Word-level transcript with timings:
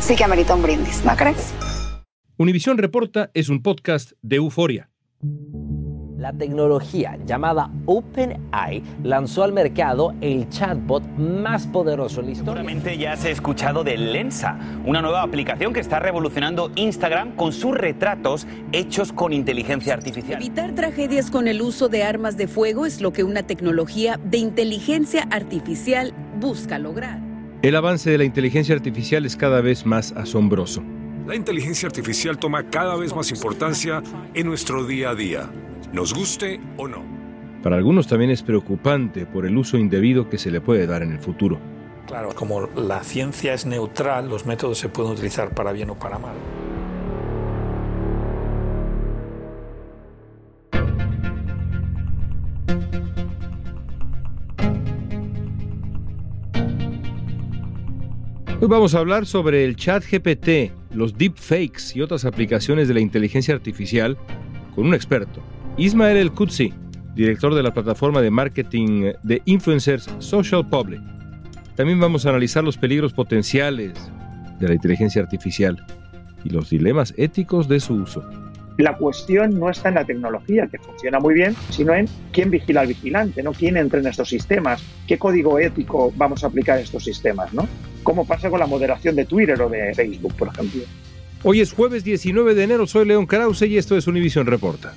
sí 0.00 0.16
que 0.16 0.24
amerita 0.24 0.54
un 0.54 0.62
brindis, 0.62 1.04
¿no 1.04 1.14
crees? 1.16 1.54
Univisión 2.36 2.78
Reporta 2.78 3.30
es 3.34 3.48
un 3.50 3.62
podcast 3.62 4.12
de 4.22 4.36
euforia. 4.36 4.90
La 6.16 6.34
tecnología 6.34 7.18
llamada 7.24 7.70
OpenAI 7.86 8.82
lanzó 9.02 9.42
al 9.42 9.54
mercado 9.54 10.14
el 10.20 10.50
chatbot 10.50 11.02
más 11.16 11.66
poderoso 11.66 12.20
en 12.20 12.26
la 12.26 12.32
historia. 12.32 12.62
Seguramente 12.62 12.98
ya 12.98 13.12
has 13.12 13.24
escuchado 13.24 13.84
de 13.84 13.96
Lensa, 13.96 14.58
una 14.84 15.00
nueva 15.00 15.22
aplicación 15.22 15.72
que 15.72 15.80
está 15.80 15.98
revolucionando 15.98 16.70
Instagram 16.76 17.36
con 17.36 17.54
sus 17.54 17.74
retratos 17.74 18.46
hechos 18.72 19.14
con 19.14 19.32
inteligencia 19.32 19.94
artificial. 19.94 20.42
Evitar 20.42 20.74
tragedias 20.74 21.30
con 21.30 21.48
el 21.48 21.62
uso 21.62 21.88
de 21.88 22.04
armas 22.04 22.36
de 22.36 22.48
fuego 22.48 22.84
es 22.84 23.00
lo 23.00 23.14
que 23.14 23.24
una 23.24 23.42
tecnología 23.42 24.20
de 24.22 24.36
inteligencia 24.36 25.26
artificial 25.30 26.12
busca 26.38 26.78
lograr. 26.78 27.29
El 27.62 27.76
avance 27.76 28.08
de 28.08 28.16
la 28.16 28.24
inteligencia 28.24 28.74
artificial 28.74 29.26
es 29.26 29.36
cada 29.36 29.60
vez 29.60 29.84
más 29.84 30.12
asombroso. 30.12 30.82
La 31.26 31.36
inteligencia 31.36 31.88
artificial 31.88 32.38
toma 32.38 32.70
cada 32.70 32.96
vez 32.96 33.14
más 33.14 33.30
importancia 33.30 34.02
en 34.32 34.46
nuestro 34.46 34.86
día 34.86 35.10
a 35.10 35.14
día, 35.14 35.50
nos 35.92 36.14
guste 36.14 36.58
o 36.78 36.88
no. 36.88 37.04
Para 37.62 37.76
algunos 37.76 38.06
también 38.06 38.30
es 38.30 38.42
preocupante 38.42 39.26
por 39.26 39.44
el 39.44 39.58
uso 39.58 39.76
indebido 39.76 40.30
que 40.30 40.38
se 40.38 40.50
le 40.50 40.62
puede 40.62 40.86
dar 40.86 41.02
en 41.02 41.12
el 41.12 41.18
futuro. 41.18 41.60
Claro, 42.06 42.30
como 42.34 42.66
la 42.68 43.04
ciencia 43.04 43.52
es 43.52 43.66
neutral, 43.66 44.30
los 44.30 44.46
métodos 44.46 44.78
se 44.78 44.88
pueden 44.88 45.12
utilizar 45.12 45.54
para 45.54 45.72
bien 45.72 45.90
o 45.90 45.98
para 45.98 46.18
mal. 46.18 46.36
Hoy 58.62 58.68
vamos 58.68 58.94
a 58.94 58.98
hablar 58.98 59.24
sobre 59.24 59.64
el 59.64 59.74
chat 59.74 60.04
GPT, 60.04 60.70
los 60.92 61.16
deepfakes 61.16 61.94
y 61.94 62.02
otras 62.02 62.26
aplicaciones 62.26 62.88
de 62.88 62.94
la 62.94 63.00
inteligencia 63.00 63.54
artificial 63.54 64.18
con 64.74 64.86
un 64.86 64.92
experto, 64.92 65.40
Ismael 65.78 66.18
El 66.18 66.30
Kutsi, 66.32 66.74
director 67.14 67.54
de 67.54 67.62
la 67.62 67.72
plataforma 67.72 68.20
de 68.20 68.30
marketing 68.30 69.12
de 69.22 69.40
influencers 69.46 70.10
Social 70.18 70.68
Public. 70.68 71.00
También 71.74 72.00
vamos 72.00 72.26
a 72.26 72.28
analizar 72.28 72.62
los 72.62 72.76
peligros 72.76 73.14
potenciales 73.14 73.94
de 74.58 74.68
la 74.68 74.74
inteligencia 74.74 75.22
artificial 75.22 75.82
y 76.44 76.50
los 76.50 76.68
dilemas 76.68 77.14
éticos 77.16 77.66
de 77.66 77.80
su 77.80 77.94
uso. 77.94 78.22
La 78.76 78.94
cuestión 78.98 79.58
no 79.58 79.70
está 79.70 79.88
en 79.88 79.94
la 79.94 80.04
tecnología, 80.04 80.66
que 80.66 80.78
funciona 80.78 81.18
muy 81.18 81.32
bien, 81.32 81.56
sino 81.70 81.94
en 81.94 82.06
quién 82.30 82.50
vigila 82.50 82.82
al 82.82 82.88
vigilante, 82.88 83.42
¿no? 83.42 83.52
quién 83.52 83.78
entra 83.78 84.00
en 84.00 84.06
estos 84.06 84.28
sistemas, 84.28 84.82
qué 85.06 85.16
código 85.16 85.58
ético 85.58 86.12
vamos 86.14 86.44
a 86.44 86.48
aplicar 86.48 86.76
a 86.76 86.82
estos 86.82 87.04
sistemas, 87.04 87.54
¿no? 87.54 87.66
¿Cómo 88.02 88.26
pasa 88.26 88.48
con 88.50 88.60
la 88.60 88.66
moderación 88.66 89.14
de 89.16 89.26
Twitter 89.26 89.60
o 89.60 89.68
de 89.68 89.94
Facebook, 89.94 90.34
por 90.36 90.48
ejemplo? 90.48 90.82
Hoy 91.42 91.60
es 91.60 91.72
jueves 91.72 92.04
19 92.04 92.54
de 92.54 92.64
enero, 92.64 92.86
soy 92.86 93.06
León 93.06 93.26
Krause 93.26 93.62
y 93.62 93.76
esto 93.76 93.96
es 93.96 94.06
Univision 94.06 94.46
Reporta. 94.46 94.94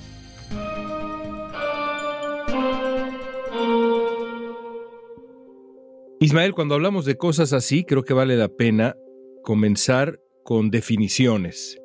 Ismael, 6.20 6.54
cuando 6.54 6.74
hablamos 6.74 7.04
de 7.04 7.16
cosas 7.16 7.52
así, 7.52 7.84
creo 7.84 8.02
que 8.02 8.14
vale 8.14 8.36
la 8.36 8.48
pena 8.48 8.96
comenzar 9.42 10.20
con 10.42 10.70
definiciones. 10.70 11.78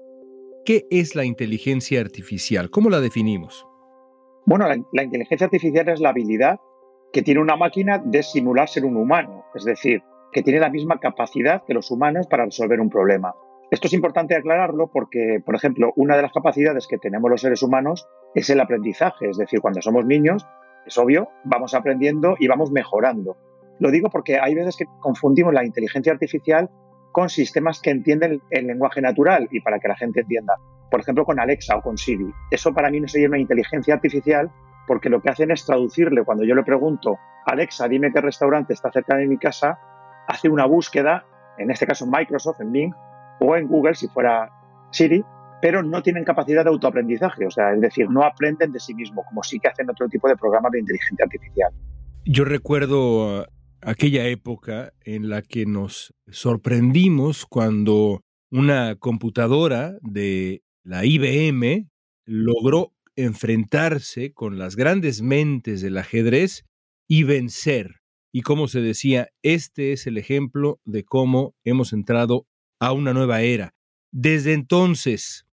¿Qué 0.66 0.86
es 0.90 1.16
la 1.16 1.26
inteligencia 1.26 2.00
artificial? 2.00 2.70
¿Cómo 2.70 2.90
la 2.90 3.02
definimos? 3.02 3.66
Bueno, 4.46 4.68
la, 4.68 4.82
la, 4.94 5.04
inteligencia 5.04 5.46
artificial 5.46 5.90
es 5.90 6.00
la 6.00 6.10
habilidad 6.10 6.58
que 7.12 7.22
tiene 7.22 7.42
una 7.42 7.56
máquina 7.56 8.02
de 8.04 8.24
simular 8.24 8.70
ser 8.70 8.86
un 8.86 8.96
humano, 8.96 9.44
es 9.56 9.66
decir, 9.66 10.02
que 10.32 10.44
tiene 10.44 10.60
la 10.60 10.70
misma 10.70 11.00
capacidad 11.00 11.64
que 11.66 11.74
los 11.74 11.92
humanos 11.92 12.28
para 12.28 12.46
resolver 12.46 12.80
un 12.80 12.90
problema. 12.90 13.34
Esto 13.72 13.88
es 13.88 13.94
importante 13.94 14.36
aclararlo 14.36 14.88
porque, 14.88 15.42
por 15.46 15.56
ejemplo, 15.56 15.94
una 15.96 16.16
de 16.16 16.24
las 16.24 16.34
capacidades 16.34 16.88
que 16.88 16.98
tenemos 16.98 17.30
los 17.30 17.42
seres 17.42 17.62
humanos 17.62 18.08
es 18.34 18.50
el 18.50 18.60
aprendizaje, 18.60 19.30
es 19.30 19.38
decir, 19.38 19.62
cuando 19.62 19.82
somos 19.82 20.06
niños, 20.06 20.48
es 20.86 20.98
obvio, 20.98 21.30
vamos 21.44 21.76
aprendiendo 21.76 22.36
y 22.40 22.48
vamos 22.48 22.72
mejorando. 22.72 23.38
Lo 23.80 23.92
digo 23.92 24.10
porque 24.10 24.40
hay 24.40 24.56
veces 24.56 24.76
que 24.76 24.86
confundimos 25.00 25.54
la 25.54 25.64
inteligencia 25.64 26.12
artificial 26.12 26.70
con 27.12 27.30
sistemas 27.30 27.82
que 27.82 27.92
entienden 27.92 28.42
el 28.50 28.68
lenguaje 28.68 29.02
natural 29.02 29.48
y 29.52 29.62
para 29.62 29.80
que 29.80 29.88
la 29.88 29.96
gente 29.96 30.22
entienda. 30.22 30.56
Por 30.90 31.02
ejemplo, 31.02 31.26
con 31.26 31.40
Alexa 31.40 31.78
o 31.78 31.82
con 31.82 31.98
Siri. 31.98 32.32
Eso 32.52 32.74
para 32.74 32.90
mí 32.90 33.00
no 33.00 33.08
sería 33.08 33.28
una 33.28 33.40
inteligencia 33.40 33.94
artificial 33.94 34.52
porque 34.88 35.10
lo 35.10 35.22
que 35.22 35.30
hacen 35.30 35.52
es 35.52 35.66
traducirle. 35.66 36.24
Cuando 36.24 36.44
yo 36.44 36.56
le 36.56 36.64
pregunto, 36.64 37.20
Alexa, 37.46 37.88
dime 37.88 38.12
qué 38.12 38.22
restaurante 38.22 38.74
está 38.74 38.92
cerca 38.92 39.16
de 39.16 39.28
mi 39.28 39.38
casa, 39.38 39.80
hace 40.30 40.48
una 40.48 40.66
búsqueda, 40.66 41.26
en 41.58 41.72
este 41.72 41.88
caso 41.88 42.06
en 42.06 42.12
Microsoft, 42.12 42.62
en 42.62 42.72
Bing, 42.72 42.94
o 43.40 43.56
en 43.56 43.68
Google 43.68 43.96
si 43.96 44.08
fuera 44.08 44.50
Siri, 44.92 45.24
pero 45.62 45.84
no 45.84 46.02
tienen 46.04 46.24
capacidad 46.24 46.64
de 46.64 46.70
autoaprendizaje, 46.70 47.46
o 47.46 47.52
sea, 47.52 47.74
es 47.74 47.82
decir, 47.82 48.10
no 48.10 48.24
aprenden 48.24 48.72
de 48.72 48.80
sí 48.80 48.94
mismo, 48.94 49.24
como 49.26 49.44
sí 49.44 49.60
que 49.60 49.68
hacen 49.68 49.90
otro 49.90 50.08
tipo 50.08 50.30
de 50.30 50.38
programas 50.38 50.72
de 50.72 50.80
inteligencia 50.80 51.26
artificial. 51.26 51.74
Yo 52.26 52.46
recuerdo 52.46 53.48
aquella 53.82 54.28
época 54.28 54.94
en 55.04 55.30
la 55.30 55.42
que 55.42 55.66
nos 55.66 56.14
sorprendimos 56.28 57.46
cuando 57.46 58.22
una 58.52 58.96
computadora 58.96 59.98
de 60.02 60.62
la 60.84 61.06
IBM 61.06 61.90
logró 62.26 62.94
enfrentarse 63.16 64.32
con 64.32 64.60
las 64.60 64.76
grandes 64.76 65.22
mentes 65.22 65.82
del 65.82 65.98
ajedrez 65.98 66.66
y 67.08 67.24
vencer. 67.24 67.99
Y 68.32 68.42
como 68.42 68.68
se 68.68 68.82
decía, 68.82 69.30
este 69.42 69.92
es 69.94 70.08
el 70.08 70.18
ejemplo 70.18 70.80
de 70.86 71.04
cómo 71.04 71.56
hemos 71.64 71.94
entrado 71.94 72.48
a 72.80 72.92
una 72.92 73.14
nueva 73.14 73.42
era. 73.42 73.74
Desde 74.12 74.54
entonces, 74.54 75.46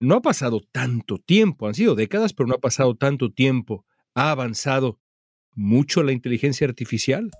no 0.00 0.16
ha 0.16 0.22
pasado 0.22 0.60
tanto 0.72 1.18
tiempo, 1.18 1.66
han 1.66 1.74
sido 1.74 1.94
décadas, 1.94 2.32
pero 2.32 2.48
no 2.48 2.54
ha 2.54 2.60
pasado 2.60 2.96
tanto 2.96 3.32
tiempo. 3.32 3.84
¿Ha 4.14 4.30
avanzado 4.30 4.98
mucho 5.54 6.02
la 6.02 6.12
inteligencia 6.12 6.66
artificial? 6.66 7.30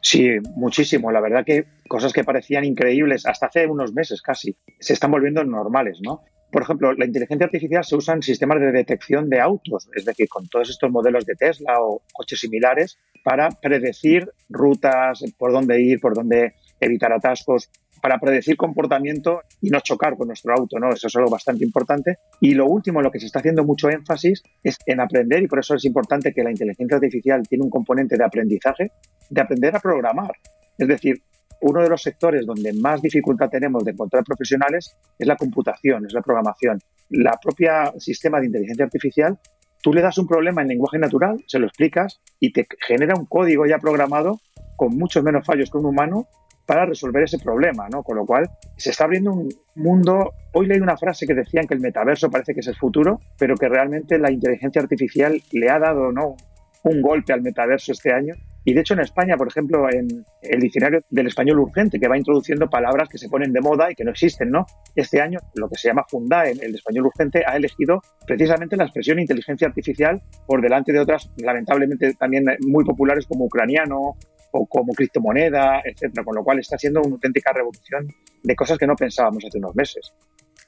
Sí, 0.00 0.28
muchísimo. 0.54 1.10
La 1.10 1.20
verdad 1.20 1.44
que 1.46 1.66
cosas 1.88 2.12
que 2.12 2.24
parecían 2.24 2.64
increíbles 2.64 3.24
hasta 3.26 3.46
hace 3.46 3.66
unos 3.66 3.94
meses 3.94 4.20
casi 4.20 4.56
se 4.78 4.92
están 4.92 5.10
volviendo 5.10 5.42
normales, 5.44 5.98
¿no? 6.02 6.22
Por 6.52 6.62
ejemplo, 6.62 6.92
la 6.92 7.04
inteligencia 7.04 7.46
artificial 7.46 7.84
se 7.84 7.96
usa 7.96 8.14
en 8.14 8.22
sistemas 8.22 8.60
de 8.60 8.70
detección 8.70 9.28
de 9.28 9.40
autos, 9.40 9.88
es 9.94 10.04
decir, 10.04 10.28
con 10.28 10.46
todos 10.48 10.70
estos 10.70 10.90
modelos 10.90 11.26
de 11.26 11.34
Tesla 11.34 11.80
o 11.80 12.02
coches 12.12 12.40
similares, 12.40 12.98
para 13.24 13.48
predecir 13.48 14.30
rutas, 14.48 15.24
por 15.36 15.52
dónde 15.52 15.80
ir, 15.80 15.98
por 16.00 16.14
dónde 16.14 16.54
evitar 16.80 17.12
atascos. 17.12 17.70
para 18.04 18.18
predecir 18.18 18.58
comportamiento 18.58 19.40
y 19.62 19.70
no 19.70 19.80
chocar 19.80 20.14
con 20.14 20.28
nuestro 20.28 20.52
auto, 20.54 20.78
¿no? 20.78 20.90
Eso 20.92 21.06
es 21.06 21.16
algo 21.16 21.30
bastante 21.30 21.64
importante. 21.64 22.18
Y 22.38 22.52
lo 22.52 22.66
último, 22.66 23.00
lo 23.00 23.10
que 23.10 23.18
se 23.18 23.24
está 23.24 23.38
haciendo 23.38 23.64
mucho 23.64 23.88
énfasis 23.88 24.42
es 24.62 24.76
en 24.84 25.00
aprender, 25.00 25.42
y 25.42 25.46
por 25.46 25.60
eso 25.60 25.74
es 25.74 25.86
importante 25.86 26.34
que 26.34 26.42
la 26.42 26.50
inteligencia 26.50 26.96
artificial 26.96 27.42
tiene 27.48 27.64
un 27.64 27.70
componente 27.70 28.18
de 28.18 28.24
aprendizaje, 28.24 28.90
de 29.30 29.40
aprender 29.40 29.74
a 29.74 29.80
programar. 29.80 30.32
Es 30.78 30.88
decir, 30.88 31.22
uno 31.60 31.82
de 31.82 31.88
los 31.88 32.02
sectores 32.02 32.44
donde 32.46 32.72
más 32.74 33.00
dificultad 33.00 33.48
tenemos 33.48 33.84
de 33.84 33.92
encontrar 33.92 34.24
profesionales 34.24 34.96
es 35.18 35.26
la 35.26 35.36
computación, 35.36 36.04
es 36.06 36.12
la 36.12 36.20
programación. 36.20 36.78
La 37.10 37.38
propia 37.42 37.92
sistema 37.98 38.40
de 38.40 38.46
inteligencia 38.46 38.84
artificial, 38.84 39.38
tú 39.82 39.92
le 39.92 40.02
das 40.02 40.18
un 40.18 40.26
problema 40.26 40.62
en 40.62 40.68
lenguaje 40.68 40.98
natural, 40.98 41.42
se 41.46 41.58
lo 41.58 41.66
explicas 41.66 42.20
y 42.40 42.52
te 42.52 42.66
genera 42.86 43.14
un 43.16 43.26
código 43.26 43.66
ya 43.66 43.78
programado 43.78 44.40
con 44.76 44.96
muchos 44.96 45.22
menos 45.22 45.46
fallos 45.46 45.70
que 45.70 45.78
un 45.78 45.86
humano 45.86 46.26
para 46.66 46.86
resolver 46.86 47.22
ese 47.22 47.38
problema, 47.38 47.88
¿no? 47.90 48.02
Con 48.02 48.16
lo 48.16 48.26
cual 48.26 48.50
se 48.76 48.90
está 48.90 49.04
abriendo 49.04 49.32
un 49.32 49.48
mundo. 49.74 50.32
Hoy 50.52 50.66
leí 50.66 50.80
una 50.80 50.96
frase 50.96 51.26
que 51.26 51.34
decían 51.34 51.66
que 51.66 51.74
el 51.74 51.80
metaverso 51.80 52.30
parece 52.30 52.54
que 52.54 52.60
es 52.60 52.66
el 52.68 52.76
futuro, 52.76 53.20
pero 53.38 53.54
que 53.54 53.68
realmente 53.68 54.18
la 54.18 54.30
inteligencia 54.30 54.80
artificial 54.80 55.40
le 55.52 55.70
ha 55.70 55.78
dado, 55.78 56.10
¿no? 56.12 56.36
Un 56.84 57.02
golpe 57.02 57.32
al 57.32 57.42
metaverso 57.42 57.92
este 57.92 58.12
año. 58.12 58.34
Y 58.64 58.72
de 58.72 58.80
hecho 58.80 58.94
en 58.94 59.00
España, 59.00 59.36
por 59.36 59.48
ejemplo, 59.48 59.86
en 59.90 60.24
el 60.42 60.60
diccionario 60.60 61.00
del 61.10 61.26
español 61.26 61.60
urgente, 61.60 62.00
que 62.00 62.08
va 62.08 62.16
introduciendo 62.16 62.68
palabras 62.68 63.08
que 63.08 63.18
se 63.18 63.28
ponen 63.28 63.52
de 63.52 63.60
moda 63.60 63.90
y 63.90 63.94
que 63.94 64.04
no 64.04 64.10
existen, 64.10 64.50
¿no? 64.50 64.64
Este 64.94 65.20
año, 65.20 65.38
lo 65.54 65.68
que 65.68 65.76
se 65.76 65.88
llama 65.88 66.04
Fundae, 66.08 66.52
el 66.52 66.74
español 66.74 67.06
urgente, 67.06 67.42
ha 67.46 67.56
elegido 67.56 68.00
precisamente 68.26 68.76
la 68.76 68.84
expresión 68.84 69.18
inteligencia 69.18 69.68
artificial 69.68 70.22
por 70.46 70.62
delante 70.62 70.92
de 70.92 71.00
otras, 71.00 71.30
lamentablemente 71.36 72.14
también 72.14 72.44
muy 72.66 72.84
populares 72.84 73.26
como 73.26 73.44
ucraniano 73.44 74.16
o 74.52 74.66
como 74.66 74.92
criptomoneda, 74.94 75.82
etcétera, 75.84 76.24
con 76.24 76.36
lo 76.36 76.44
cual 76.44 76.60
está 76.60 76.78
siendo 76.78 77.02
una 77.02 77.16
auténtica 77.16 77.52
revolución 77.52 78.08
de 78.42 78.56
cosas 78.56 78.78
que 78.78 78.86
no 78.86 78.94
pensábamos 78.94 79.44
hace 79.44 79.58
unos 79.58 79.74
meses. 79.74 80.14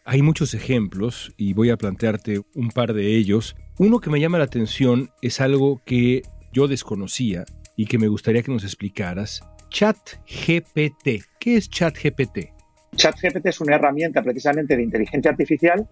Hay 0.05 0.23
muchos 0.23 0.55
ejemplos 0.55 1.33
y 1.37 1.55
voy 1.55 1.71
a 1.71 1.77
plantearte 1.77 2.41
un 2.55 2.71
par 2.71 2.93
de 2.93 3.17
ellos. 3.17 3.57
Uno 3.79 4.01
que 4.01 4.11
me 4.11 4.21
llama 4.21 4.39
la 4.39 4.45
atención 4.45 5.11
es 5.23 5.41
algo 5.41 5.83
que 5.85 6.23
yo 6.53 6.69
desconocía 6.69 7.45
y 7.77 7.87
que 7.87 7.99
me 7.99 8.09
gustaría 8.09 8.43
que 8.43 8.51
nos 8.51 8.65
explicaras. 8.65 9.43
ChatGPT. 9.71 11.09
¿Qué 11.39 11.57
es 11.57 11.69
ChatGPT? 11.69 12.39
ChatGPT 12.97 13.47
es 13.47 13.61
una 13.61 13.77
herramienta 13.77 14.23
precisamente 14.23 14.77
de 14.77 14.83
inteligencia 14.83 15.31
artificial 15.31 15.87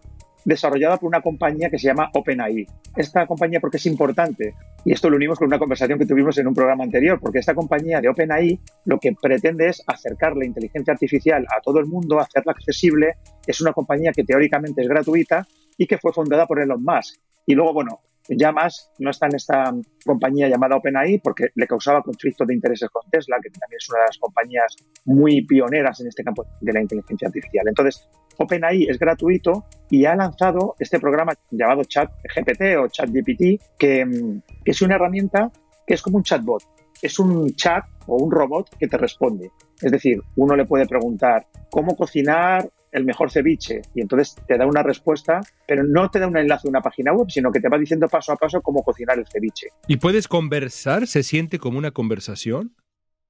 desarrollada 0.44 0.98
por 0.98 1.08
una 1.08 1.20
compañía 1.20 1.70
que 1.70 1.78
se 1.78 1.86
llama 1.86 2.10
OpenAI. 2.12 2.66
Esta 2.96 3.26
compañía, 3.26 3.60
porque 3.60 3.78
es 3.78 3.86
importante, 3.86 4.54
y 4.84 4.92
esto 4.92 5.08
lo 5.08 5.16
unimos 5.16 5.38
con 5.38 5.48
una 5.48 5.58
conversación 5.58 5.98
que 5.98 6.06
tuvimos 6.06 6.36
en 6.38 6.46
un 6.46 6.54
programa 6.54 6.84
anterior, 6.84 7.18
porque 7.18 7.38
esta 7.38 7.54
compañía 7.54 8.00
de 8.00 8.08
OpenAI 8.08 8.58
lo 8.84 8.98
que 8.98 9.12
pretende 9.20 9.68
es 9.68 9.82
acercar 9.86 10.36
la 10.36 10.44
inteligencia 10.44 10.92
artificial 10.92 11.46
a 11.56 11.60
todo 11.60 11.78
el 11.80 11.86
mundo, 11.86 12.20
hacerla 12.20 12.52
accesible. 12.52 13.14
Es 13.46 13.60
una 13.60 13.72
compañía 13.72 14.12
que 14.12 14.24
teóricamente 14.24 14.82
es 14.82 14.88
gratuita 14.88 15.46
y 15.78 15.86
que 15.86 15.98
fue 15.98 16.12
fundada 16.12 16.46
por 16.46 16.60
Elon 16.60 16.82
Musk. 16.82 17.20
Y 17.46 17.54
luego, 17.54 17.72
bueno, 17.72 18.00
ya 18.28 18.52
más 18.52 18.90
no 18.98 19.10
está 19.10 19.26
en 19.26 19.36
esta 19.36 19.72
compañía 20.04 20.48
llamada 20.48 20.76
OpenAI 20.76 21.18
porque 21.18 21.48
le 21.54 21.66
causaba 21.66 22.02
conflicto 22.02 22.44
de 22.44 22.54
intereses 22.54 22.88
con 22.90 23.02
Tesla, 23.10 23.36
que 23.42 23.50
también 23.50 23.78
es 23.78 23.88
una 23.90 24.00
de 24.00 24.06
las 24.06 24.18
compañías 24.18 24.76
muy 25.04 25.44
pioneras 25.44 26.00
en 26.00 26.08
este 26.08 26.24
campo 26.24 26.46
de 26.60 26.72
la 26.72 26.80
inteligencia 26.80 27.28
artificial. 27.28 27.68
Entonces, 27.68 28.08
OpenAI 28.38 28.84
es 28.88 28.98
gratuito 28.98 29.64
y 29.90 30.04
ha 30.06 30.16
lanzado 30.16 30.74
este 30.78 30.98
programa 30.98 31.32
llamado 31.50 31.82
ChatGPT 31.84 32.76
o 32.78 32.88
ChatGPT, 32.88 33.62
que, 33.78 34.40
que 34.64 34.70
es 34.70 34.82
una 34.82 34.96
herramienta 34.96 35.50
que 35.86 35.94
es 35.94 36.02
como 36.02 36.18
un 36.18 36.22
chatbot. 36.22 36.62
Es 37.02 37.18
un 37.18 37.54
chat 37.54 37.84
o 38.06 38.16
un 38.16 38.30
robot 38.30 38.70
que 38.78 38.88
te 38.88 38.96
responde. 38.96 39.50
Es 39.80 39.92
decir, 39.92 40.20
uno 40.36 40.56
le 40.56 40.64
puede 40.64 40.86
preguntar 40.86 41.46
cómo 41.70 41.96
cocinar 41.96 42.70
el 42.94 43.04
mejor 43.04 43.30
ceviche 43.30 43.82
y 43.92 44.00
entonces 44.00 44.36
te 44.46 44.56
da 44.56 44.66
una 44.66 44.82
respuesta, 44.82 45.40
pero 45.66 45.82
no 45.82 46.10
te 46.10 46.20
da 46.20 46.28
un 46.28 46.36
enlace 46.36 46.68
a 46.68 46.70
una 46.70 46.80
página 46.80 47.12
web, 47.12 47.28
sino 47.28 47.50
que 47.50 47.60
te 47.60 47.68
va 47.68 47.76
diciendo 47.76 48.08
paso 48.08 48.32
a 48.32 48.36
paso 48.36 48.62
cómo 48.62 48.82
cocinar 48.84 49.18
el 49.18 49.26
ceviche. 49.26 49.68
¿Y 49.88 49.96
puedes 49.96 50.28
conversar? 50.28 51.08
¿Se 51.08 51.24
siente 51.24 51.58
como 51.58 51.76
una 51.76 51.90
conversación? 51.90 52.76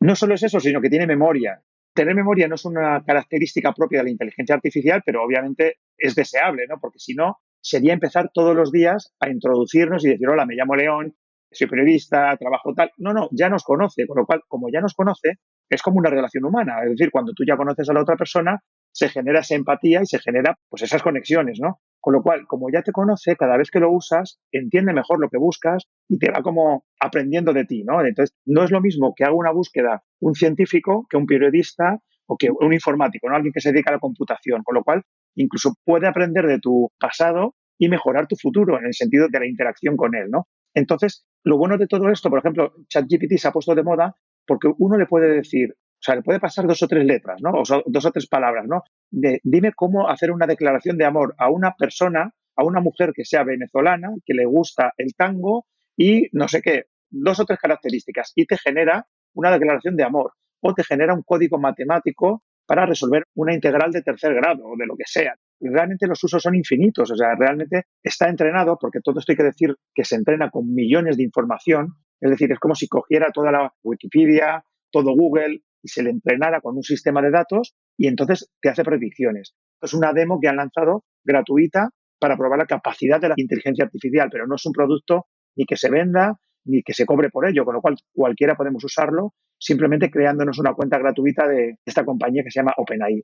No 0.01 0.15
solo 0.17 0.35
es 0.35 0.43
eso, 0.43 0.61
sino 0.61 0.83
que 0.83 0.91
tiene 0.91 1.07
memoria. 1.07 1.63
Tener 1.95 2.15
memoria 2.15 2.47
no 2.47 2.57
es 2.57 2.65
una 2.67 3.03
característica 3.05 3.73
propia 3.73 4.01
de 4.01 4.05
la 4.05 4.11
inteligencia 4.11 4.55
artificial, 4.55 5.03
pero 5.05 5.25
obviamente 5.25 5.79
es 5.97 6.15
deseable, 6.15 6.67
¿no? 6.69 6.79
Porque 6.79 6.99
si 6.99 7.15
no, 7.15 7.39
sería 7.63 7.95
empezar 7.95 8.31
todos 8.35 8.55
los 8.55 8.71
días 8.71 9.15
a 9.19 9.31
introducirnos 9.31 10.05
y 10.05 10.11
decir, 10.11 10.29
hola, 10.29 10.45
me 10.45 10.57
llamo 10.57 10.77
León, 10.77 11.15
soy 11.51 11.69
periodista, 11.69 12.37
trabajo 12.37 12.75
tal. 12.75 12.91
No, 12.99 13.15
no, 13.15 13.29
ya 13.33 13.49
nos 13.49 13.65
conoce, 13.65 14.07
con 14.07 14.19
lo 14.19 14.27
cual, 14.27 14.43
como 14.47 14.69
ya 14.71 14.81
nos 14.81 14.93
conoce, 14.93 15.39
es 15.71 15.81
como 15.81 15.99
una 15.99 16.11
relación 16.11 16.45
humana. 16.45 16.83
Es 16.85 16.91
decir, 16.91 17.11
cuando 17.11 17.33
tú 17.33 17.45
ya 17.47 17.57
conoces 17.57 17.89
a 17.89 17.95
la 17.95 18.03
otra 18.03 18.17
persona, 18.17 18.63
se 18.95 19.09
genera 19.09 19.41
esa 19.41 19.57
empatía 19.57 20.01
y 20.03 20.07
se 20.07 20.21
genera 20.21 20.57
pues 20.69 20.83
esas 20.83 21.03
conexiones, 21.03 21.59
¿no? 21.61 21.81
Con 22.01 22.15
lo 22.15 22.23
cual, 22.23 22.47
como 22.47 22.71
ya 22.71 22.83
te 22.83 22.93
conoce, 22.93 23.37
cada 23.37 23.57
vez 23.57 23.71
que 23.71 23.81
lo 23.81 23.91
usas, 23.91 24.39
entiende 24.53 24.93
mejor 24.93 25.21
lo 25.21 25.29
que 25.29 25.39
buscas 25.39 25.85
y 26.09 26.19
te 26.19 26.31
va 26.31 26.43
como 26.43 26.85
aprendiendo 27.01 27.53
de 27.53 27.65
ti, 27.65 27.83
¿no? 27.83 28.01
Entonces, 28.05 28.37
no 28.47 28.63
es 28.63 28.71
lo 28.71 28.81
mismo 28.81 29.13
que 29.17 29.25
haga 29.25 29.35
una 29.35 29.51
búsqueda 29.51 30.05
un 30.21 30.35
científico 30.35 31.07
que 31.11 31.17
un 31.17 31.27
periodista 31.27 31.99
o 32.27 32.37
que 32.37 32.51
un 32.51 32.73
informático, 32.73 33.29
¿no? 33.29 33.37
Alguien 33.37 33.53
que 33.53 33.61
se 33.61 33.73
dedica 33.73 33.91
a 33.91 33.95
la 33.95 33.99
computación, 33.99 34.63
con 34.63 34.77
lo 34.77 34.85
cual 34.85 35.03
incluso 35.35 35.75
puede 35.85 36.07
aprender 36.07 36.47
de 36.47 36.61
tu 36.61 36.91
pasado 36.99 37.57
y 37.79 37.89
mejorar 37.89 38.29
tu 38.29 38.37
futuro 38.37 38.79
en 38.79 38.87
el 38.87 38.95
sentido 38.95 39.27
de 39.29 39.41
la 39.41 39.47
interacción 39.47 39.97
con 39.97 40.15
él, 40.15 40.31
¿no? 40.31 40.47
Entonces, 40.73 41.27
lo 41.43 41.59
bueno 41.59 41.79
de 41.79 41.87
todo 41.87 42.09
esto, 42.11 42.31
por 42.31 42.39
ejemplo, 42.39 42.73
ChatGPT 42.89 43.39
se 43.39 43.49
ha 43.49 43.53
puesto 43.53 43.75
de 43.75 43.83
moda 43.83 44.17
porque 44.47 44.69
uno 44.79 44.97
le 44.97 45.07
puede 45.07 45.35
decir, 45.35 45.75
sea, 46.05 46.17
le 46.17 46.23
puede 46.23 46.41
pasar 46.41 46.67
dos 46.67 46.83
o 46.83 46.89
tres 46.89 47.05
letras, 47.05 47.41
¿no? 47.43 47.51
O 47.51 47.63
dos 47.87 48.05
o 48.05 48.11
tres 48.13 48.27
palabras, 48.27 48.67
¿no? 48.67 48.83
Dime 49.11 49.73
cómo 49.75 50.09
hacer 50.09 50.31
una 50.31 50.47
declaración 50.47 50.99
de 50.99 51.05
amor 51.05 51.35
a 51.39 51.51
una 51.51 51.75
persona, 51.75 52.33
a 52.57 52.65
una 52.65 52.81
mujer 52.81 53.13
que 53.15 53.25
sea 53.25 53.45
venezolana, 53.45 54.11
que 54.25 54.35
le 54.35 54.45
gusta 54.45 54.93
el 54.99 55.15
tango 55.15 55.67
y 55.97 56.29
no 56.33 56.49
sé 56.49 56.63
qué, 56.63 56.85
dos 57.11 57.41
o 57.41 57.45
tres 57.45 57.59
características 57.59 58.33
y 58.35 58.47
te 58.47 58.59
genera 58.59 59.07
una 59.35 59.51
declaración 59.51 59.97
de 59.97 60.05
amor 60.05 60.33
o 60.61 60.75
te 60.75 60.85
genera 60.85 61.15
un 61.15 61.23
código 61.23 61.59
matemático 61.59 62.43
para 62.67 62.87
resolver 62.87 63.25
una 63.35 63.55
integral 63.55 63.91
de 63.93 64.03
tercer 64.03 64.35
grado 64.35 64.65
o 64.65 64.77
de 64.77 64.87
lo 64.87 64.97
que 64.97 65.05
sea. 65.07 65.35
realmente 65.61 66.07
los 66.07 66.23
usos 66.25 66.43
son 66.43 66.55
infinitos, 66.55 67.11
o 67.11 67.17
sea, 67.17 67.35
realmente 67.39 67.85
está 68.03 68.29
entrenado, 68.29 68.77
porque 68.81 69.01
todo 69.03 69.19
esto 69.19 69.33
hay 69.33 69.37
que 69.37 69.45
decir 69.45 69.75
que 69.95 70.05
se 70.05 70.17
entrena 70.17 70.51
con 70.51 70.73
millones 70.75 71.17
de 71.17 71.23
información, 71.23 71.95
es 72.21 72.31
decir, 72.31 72.51
es 72.53 72.59
como 72.59 72.75
si 72.75 72.89
cogiera 72.89 73.31
toda 73.33 73.53
la 73.53 73.73
Wikipedia, 73.83 74.65
todo 74.91 75.15
Google, 75.15 75.61
y 75.85 75.89
se 75.89 76.03
le 76.03 76.11
entrenara 76.11 76.61
con 76.61 76.77
un 76.77 76.83
sistema 76.83 77.21
de 77.21 77.31
datos 77.31 77.75
y 77.97 78.09
entonces 78.09 78.51
te 78.61 78.71
hace 78.71 78.83
predicciones. 78.83 79.55
Es 79.81 79.93
una 79.93 80.13
demo 80.13 80.41
que 80.41 80.49
han 80.49 80.57
lanzado 80.57 81.05
gratuita 81.23 81.91
para 82.19 82.39
probar 82.39 82.59
la 82.59 82.67
capacidad 82.67 83.21
de 83.21 83.29
la 83.29 83.35
inteligencia 83.37 83.85
artificial, 83.85 84.29
pero 84.33 84.47
no 84.47 84.55
es 84.55 84.65
un 84.65 84.73
producto 84.73 85.27
ni 85.57 85.67
que 85.67 85.77
se 85.77 85.91
venda 85.91 86.37
ni 86.65 86.83
que 86.83 86.95
se 86.95 87.05
cobre 87.05 87.29
por 87.29 87.47
ello, 87.47 87.67
con 87.67 87.75
lo 87.75 87.83
cual 87.83 87.97
cualquiera 88.15 88.57
podemos 88.57 88.83
usarlo 88.83 89.35
simplemente 89.59 90.11
creándonos 90.11 90.59
una 90.59 90.73
cuenta 90.73 90.99
gratuita 90.99 91.47
de 91.47 91.77
esta 91.85 92.05
compañía 92.05 92.43
que 92.43 92.51
se 92.51 92.61
llama 92.61 92.73
OpenAI. 92.77 93.23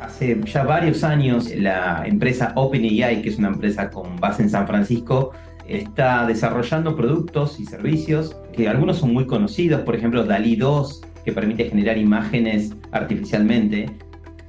Hace 0.00 0.38
ya 0.44 0.64
varios 0.64 1.02
años 1.02 1.54
la 1.54 2.02
empresa 2.06 2.52
OpenAI, 2.54 3.22
que 3.22 3.30
es 3.30 3.38
una 3.38 3.48
empresa 3.48 3.90
con 3.90 4.16
base 4.16 4.42
en 4.42 4.50
San 4.50 4.66
Francisco, 4.66 5.32
está 5.66 6.26
desarrollando 6.26 6.94
productos 6.94 7.58
y 7.58 7.64
servicios 7.64 8.36
que 8.52 8.68
algunos 8.68 8.98
son 8.98 9.12
muy 9.12 9.26
conocidos, 9.26 9.80
por 9.80 9.96
ejemplo 9.96 10.24
DALI 10.24 10.56
2, 10.56 11.00
que 11.26 11.32
permite 11.32 11.68
generar 11.68 11.98
imágenes 11.98 12.74
artificialmente. 12.92 13.90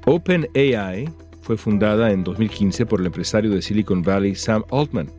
OpenAI 0.06 1.10
fue 1.42 1.58
fundada 1.58 2.12
en 2.12 2.24
2015 2.24 2.86
por 2.86 3.02
el 3.02 3.08
empresario 3.08 3.52
de 3.52 3.62
Silicon 3.62 4.04
Valley 4.04 4.36
Sam 4.36 4.64
Altman. 4.72 5.12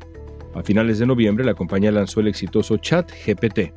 A 0.55 0.63
finales 0.63 0.99
de 1.01 1.07
noviembre, 1.07 1.45
la 1.45 1.55
compañía 1.55 1.91
lanzó 1.91 2.21
el 2.21 2.29
exitoso 2.29 2.77
ChatGPT. 2.77 3.73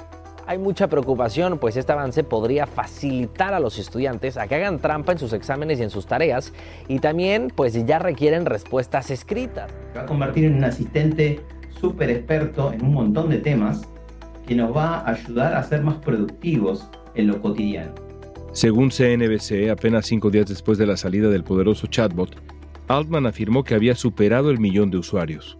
Hay 0.45 0.57
mucha 0.57 0.87
preocupación, 0.87 1.57
pues 1.57 1.75
este 1.75 1.91
avance 1.91 2.23
podría 2.23 2.67
facilitar 2.67 3.53
a 3.53 3.59
los 3.59 3.79
estudiantes 3.79 4.37
a 4.37 4.47
que 4.47 4.55
hagan 4.55 4.79
trampa 4.79 5.13
en 5.13 5.17
sus 5.17 5.33
exámenes 5.33 5.79
y 5.79 5.83
en 5.83 5.89
sus 5.89 6.05
tareas, 6.05 6.53
y 6.87 6.99
también, 6.99 7.51
pues 7.55 7.73
ya 7.85 7.99
requieren 7.99 8.45
respuestas 8.45 9.09
escritas. 9.11 9.71
Va 9.95 10.01
a 10.01 10.05
convertir 10.05 10.45
en 10.45 10.55
un 10.55 10.63
asistente 10.65 11.39
súper 11.79 12.11
experto 12.11 12.73
en 12.73 12.85
un 12.85 12.93
montón 12.93 13.29
de 13.29 13.37
temas 13.37 13.81
que 14.45 14.55
nos 14.55 14.75
va 14.75 14.99
a 14.99 15.11
ayudar 15.11 15.55
a 15.55 15.63
ser 15.63 15.81
más 15.81 15.95
productivos 15.95 16.89
en 17.15 17.27
lo 17.27 17.41
cotidiano. 17.41 17.93
Según 18.53 18.89
CNBC, 18.89 19.69
apenas 19.69 20.07
cinco 20.07 20.29
días 20.29 20.47
después 20.47 20.77
de 20.77 20.85
la 20.85 20.97
salida 20.97 21.29
del 21.29 21.43
poderoso 21.43 21.87
chatbot, 21.87 22.35
Altman 22.87 23.25
afirmó 23.25 23.63
que 23.63 23.75
había 23.75 23.95
superado 23.95 24.51
el 24.51 24.59
millón 24.59 24.91
de 24.91 24.97
usuarios. 24.97 25.57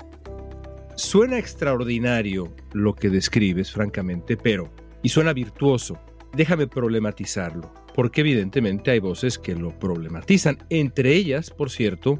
Suena 0.96 1.40
extraordinario 1.40 2.54
lo 2.74 2.94
que 2.94 3.10
describes, 3.10 3.72
francamente, 3.72 4.36
pero, 4.36 4.70
y 5.02 5.10
suena 5.10 5.32
virtuoso, 5.32 5.98
déjame 6.34 6.68
problematizarlo, 6.68 7.74
porque 7.96 8.22
evidentemente 8.22 8.92
hay 8.92 9.00
voces 9.00 9.40
que 9.40 9.56
lo 9.56 9.78
problematizan, 9.80 10.58
entre 10.70 11.14
ellas, 11.16 11.50
por 11.50 11.70
cierto, 11.70 12.20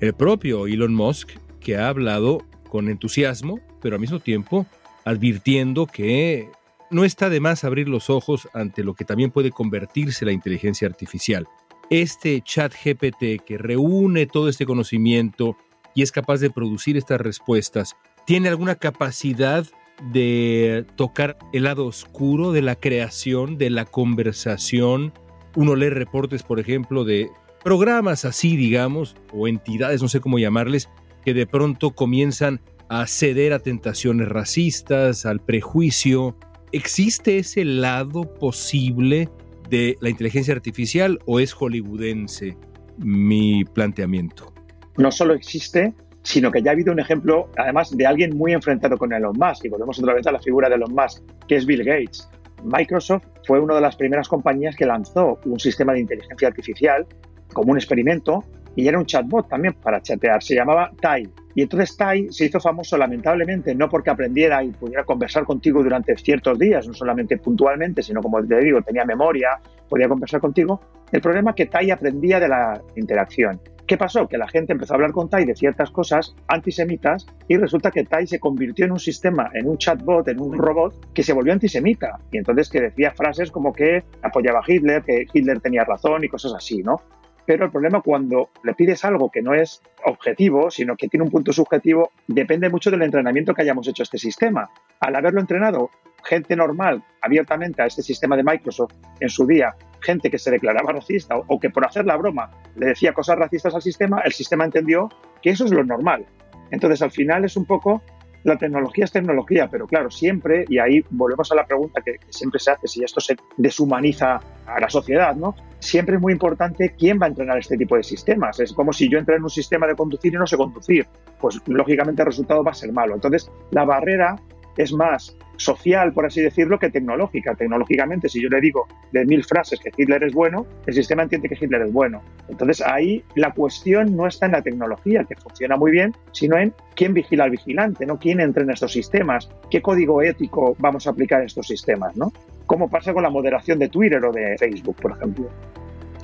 el 0.00 0.12
propio 0.14 0.66
Elon 0.66 0.94
Musk, 0.94 1.30
que 1.60 1.76
ha 1.76 1.88
hablado 1.88 2.38
con 2.68 2.88
entusiasmo, 2.88 3.60
pero 3.80 3.94
al 3.94 4.00
mismo 4.00 4.18
tiempo 4.20 4.66
advirtiendo 5.04 5.86
que 5.86 6.50
no 6.90 7.04
está 7.04 7.28
de 7.28 7.40
más 7.40 7.64
abrir 7.64 7.88
los 7.88 8.10
ojos 8.10 8.48
ante 8.54 8.82
lo 8.82 8.94
que 8.94 9.04
también 9.04 9.30
puede 9.30 9.50
convertirse 9.50 10.24
la 10.24 10.32
inteligencia 10.32 10.88
artificial. 10.88 11.46
este 11.90 12.42
chat 12.42 12.74
GPT 12.74 13.42
que 13.46 13.56
reúne 13.56 14.26
todo 14.26 14.50
este 14.50 14.66
conocimiento 14.66 15.56
y 15.94 16.02
es 16.02 16.12
capaz 16.12 16.38
de 16.38 16.50
producir 16.50 16.96
estas 16.98 17.20
respuestas, 17.20 17.96
¿tiene 18.26 18.48
alguna 18.48 18.74
capacidad 18.74 19.64
de 20.12 20.84
tocar 20.96 21.38
el 21.52 21.64
lado 21.64 21.86
oscuro 21.86 22.52
de 22.52 22.62
la 22.62 22.76
creación, 22.76 23.56
de 23.56 23.70
la 23.70 23.84
conversación? 23.84 25.12
Uno 25.56 25.76
lee 25.76 25.88
reportes, 25.88 26.42
por 26.42 26.60
ejemplo, 26.60 27.04
de 27.04 27.30
programas 27.64 28.24
así, 28.24 28.56
digamos, 28.56 29.16
o 29.32 29.48
entidades, 29.48 30.02
no 30.02 30.08
sé 30.08 30.20
cómo 30.20 30.38
llamarles, 30.38 30.88
que 31.24 31.34
de 31.34 31.46
pronto 31.46 31.90
comienzan 31.90 32.60
a 32.88 33.06
ceder 33.06 33.52
a 33.52 33.58
tentaciones 33.58 34.28
racistas, 34.28 35.26
al 35.26 35.40
prejuicio. 35.40 36.36
¿Existe 36.72 37.38
ese 37.38 37.64
lado 37.64 38.34
posible 38.34 39.30
de 39.70 39.96
la 40.00 40.10
inteligencia 40.10 40.52
artificial 40.52 41.18
o 41.24 41.40
es 41.40 41.54
hollywoodense 41.54 42.58
mi 42.98 43.64
planteamiento? 43.64 44.52
No 44.98 45.10
solo 45.10 45.32
existe, 45.32 45.94
sino 46.22 46.50
que 46.50 46.60
ya 46.60 46.70
ha 46.70 46.74
habido 46.74 46.92
un 46.92 47.00
ejemplo, 47.00 47.50
además, 47.56 47.96
de 47.96 48.06
alguien 48.06 48.36
muy 48.36 48.52
enfrentado 48.52 48.98
con 48.98 49.14
Elon 49.14 49.36
Musk, 49.38 49.64
y 49.64 49.68
volvemos 49.68 49.98
otra 49.98 50.12
vez 50.12 50.26
a 50.26 50.32
la 50.32 50.40
figura 50.40 50.68
de 50.68 50.74
Elon 50.74 50.92
Musk, 50.92 51.22
que 51.46 51.56
es 51.56 51.64
Bill 51.64 51.84
Gates. 51.84 52.28
Microsoft 52.64 53.24
fue 53.46 53.60
una 53.60 53.76
de 53.76 53.80
las 53.80 53.96
primeras 53.96 54.28
compañías 54.28 54.76
que 54.76 54.84
lanzó 54.84 55.38
un 55.46 55.58
sistema 55.58 55.94
de 55.94 56.00
inteligencia 56.00 56.48
artificial 56.48 57.06
como 57.54 57.72
un 57.72 57.78
experimento 57.78 58.44
y 58.76 58.88
era 58.88 58.98
un 58.98 59.06
chatbot 59.06 59.48
también 59.48 59.74
para 59.74 60.02
chatear, 60.02 60.42
se 60.42 60.54
llamaba 60.54 60.92
Tai. 61.00 61.28
Y 61.58 61.62
entonces 61.62 61.96
Tai 61.96 62.28
se 62.30 62.44
hizo 62.44 62.60
famoso 62.60 62.96
lamentablemente 62.96 63.74
no 63.74 63.88
porque 63.88 64.10
aprendiera 64.10 64.62
y 64.62 64.70
pudiera 64.70 65.02
conversar 65.02 65.42
contigo 65.42 65.82
durante 65.82 66.16
ciertos 66.16 66.56
días, 66.56 66.86
no 66.86 66.94
solamente 66.94 67.36
puntualmente, 67.36 68.00
sino 68.00 68.22
como 68.22 68.40
te 68.46 68.60
digo, 68.60 68.80
tenía 68.82 69.04
memoria, 69.04 69.58
podía 69.88 70.08
conversar 70.08 70.40
contigo. 70.40 70.80
El 71.10 71.20
problema 71.20 71.50
es 71.50 71.56
que 71.56 71.66
Tai 71.66 71.90
aprendía 71.90 72.38
de 72.38 72.46
la 72.46 72.80
interacción. 72.94 73.60
¿Qué 73.88 73.96
pasó? 73.96 74.28
Que 74.28 74.38
la 74.38 74.46
gente 74.46 74.72
empezó 74.72 74.94
a 74.94 74.96
hablar 74.98 75.10
con 75.10 75.28
Tai 75.28 75.44
de 75.44 75.56
ciertas 75.56 75.90
cosas 75.90 76.36
antisemitas 76.46 77.26
y 77.48 77.56
resulta 77.56 77.90
que 77.90 78.04
Tai 78.04 78.24
se 78.28 78.38
convirtió 78.38 78.84
en 78.84 78.92
un 78.92 79.00
sistema, 79.00 79.50
en 79.52 79.66
un 79.66 79.78
chatbot, 79.78 80.28
en 80.28 80.40
un 80.40 80.56
robot 80.56 81.12
que 81.12 81.24
se 81.24 81.32
volvió 81.32 81.52
antisemita. 81.52 82.20
Y 82.30 82.38
entonces 82.38 82.68
que 82.68 82.82
decía 82.82 83.10
frases 83.10 83.50
como 83.50 83.72
que 83.72 84.04
apoyaba 84.22 84.60
a 84.60 84.64
Hitler, 84.64 85.02
que 85.02 85.26
Hitler 85.32 85.58
tenía 85.58 85.82
razón 85.82 86.22
y 86.22 86.28
cosas 86.28 86.54
así, 86.54 86.84
¿no? 86.84 87.00
Pero 87.48 87.64
el 87.64 87.70
problema 87.70 88.02
cuando 88.02 88.50
le 88.62 88.74
pides 88.74 89.06
algo 89.06 89.30
que 89.30 89.40
no 89.40 89.54
es 89.54 89.80
objetivo, 90.04 90.70
sino 90.70 90.96
que 90.96 91.08
tiene 91.08 91.24
un 91.24 91.30
punto 91.30 91.50
subjetivo, 91.50 92.10
depende 92.26 92.68
mucho 92.68 92.90
del 92.90 93.00
entrenamiento 93.00 93.54
que 93.54 93.62
hayamos 93.62 93.88
hecho 93.88 94.02
este 94.02 94.18
sistema. 94.18 94.68
Al 95.00 95.16
haberlo 95.16 95.40
entrenado 95.40 95.88
gente 96.22 96.54
normal 96.54 97.02
abiertamente 97.22 97.80
a 97.80 97.86
este 97.86 98.02
sistema 98.02 98.36
de 98.36 98.44
Microsoft 98.44 98.92
en 99.20 99.30
su 99.30 99.46
día, 99.46 99.74
gente 100.02 100.30
que 100.30 100.36
se 100.36 100.50
declaraba 100.50 100.92
racista 100.92 101.36
o, 101.38 101.58
que 101.58 101.70
por 101.70 101.86
hacer 101.86 102.04
la 102.04 102.18
broma 102.18 102.50
le 102.76 102.88
decía 102.88 103.14
cosas 103.14 103.38
racistas 103.38 103.74
al 103.74 103.80
sistema, 103.80 104.20
el 104.26 104.32
sistema 104.32 104.66
entendió 104.66 105.08
que 105.40 105.48
eso 105.48 105.64
es 105.64 105.70
lo 105.70 105.82
normal. 105.82 106.26
Entonces 106.70 107.00
al 107.00 107.12
final 107.12 107.46
es 107.46 107.56
un 107.56 107.64
poco 107.64 108.02
la 108.44 108.56
tecnología 108.56 109.04
es 109.04 109.12
tecnología, 109.12 109.68
pero 109.70 109.86
claro, 109.86 110.10
siempre, 110.10 110.64
y 110.68 110.78
ahí 110.78 111.04
volvemos 111.10 111.50
a 111.52 111.54
la 111.54 111.64
pregunta 111.64 112.00
que, 112.00 112.18
siempre 112.30 112.60
se 112.60 112.70
hace, 112.70 112.86
si 112.86 113.02
esto 113.02 113.20
se 113.20 113.36
deshumaniza 113.56 114.40
a 114.66 114.80
la 114.80 114.88
sociedad, 114.88 115.34
¿no? 115.34 115.54
Siempre 115.78 116.16
es 116.16 116.20
muy 116.20 116.32
importante 116.32 116.94
quién 116.98 117.20
va 117.20 117.26
a 117.26 117.28
entrenar 117.28 117.58
este 117.58 117.76
tipo 117.76 117.96
de 117.96 118.02
sistemas. 118.02 118.58
Es 118.60 118.72
como 118.72 118.92
si 118.92 119.08
yo 119.08 119.18
entré 119.18 119.36
en 119.36 119.42
un 119.44 119.50
sistema 119.50 119.86
de 119.86 119.94
conducir 119.94 120.34
y 120.34 120.36
no 120.36 120.46
sé 120.46 120.56
conducir. 120.56 121.06
Pues 121.40 121.60
lógicamente 121.66 122.22
el 122.22 122.26
resultado 122.26 122.64
va 122.64 122.72
a 122.72 122.74
ser 122.74 122.92
malo. 122.92 123.14
Entonces, 123.14 123.50
la 123.70 123.84
barrera 123.84 124.36
es 124.78 124.92
más 124.92 125.36
social, 125.56 126.12
por 126.12 126.24
así 126.24 126.40
decirlo, 126.40 126.78
que 126.78 126.88
tecnológica. 126.88 127.54
Tecnológicamente, 127.54 128.28
si 128.28 128.40
yo 128.40 128.48
le 128.48 128.60
digo 128.60 128.86
de 129.12 129.26
mil 129.26 129.44
frases 129.44 129.80
que 129.80 129.90
Hitler 129.94 130.22
es 130.22 130.32
bueno, 130.32 130.66
el 130.86 130.94
sistema 130.94 131.24
entiende 131.24 131.48
que 131.48 131.58
Hitler 131.60 131.82
es 131.82 131.92
bueno. 131.92 132.22
Entonces 132.48 132.80
ahí 132.80 133.22
la 133.34 133.52
cuestión 133.52 134.16
no 134.16 134.26
está 134.26 134.46
en 134.46 134.52
la 134.52 134.62
tecnología, 134.62 135.24
que 135.24 135.34
funciona 135.34 135.76
muy 135.76 135.90
bien, 135.90 136.14
sino 136.32 136.56
en 136.56 136.72
quién 136.94 137.12
vigila 137.12 137.44
al 137.44 137.50
vigilante, 137.50 138.06
¿no? 138.06 138.18
quién 138.18 138.40
entra 138.40 138.62
en 138.62 138.70
estos 138.70 138.92
sistemas, 138.92 139.50
qué 139.70 139.82
código 139.82 140.22
ético 140.22 140.76
vamos 140.78 141.06
a 141.06 141.10
aplicar 141.10 141.40
en 141.40 141.46
estos 141.46 141.66
sistemas, 141.66 142.16
¿no? 142.16 142.32
Como 142.66 142.88
pasa 142.88 143.12
con 143.12 143.22
la 143.22 143.30
moderación 143.30 143.78
de 143.78 143.88
Twitter 143.88 144.24
o 144.24 144.32
de 144.32 144.56
Facebook, 144.58 144.96
por 144.96 145.12
ejemplo. 145.12 145.50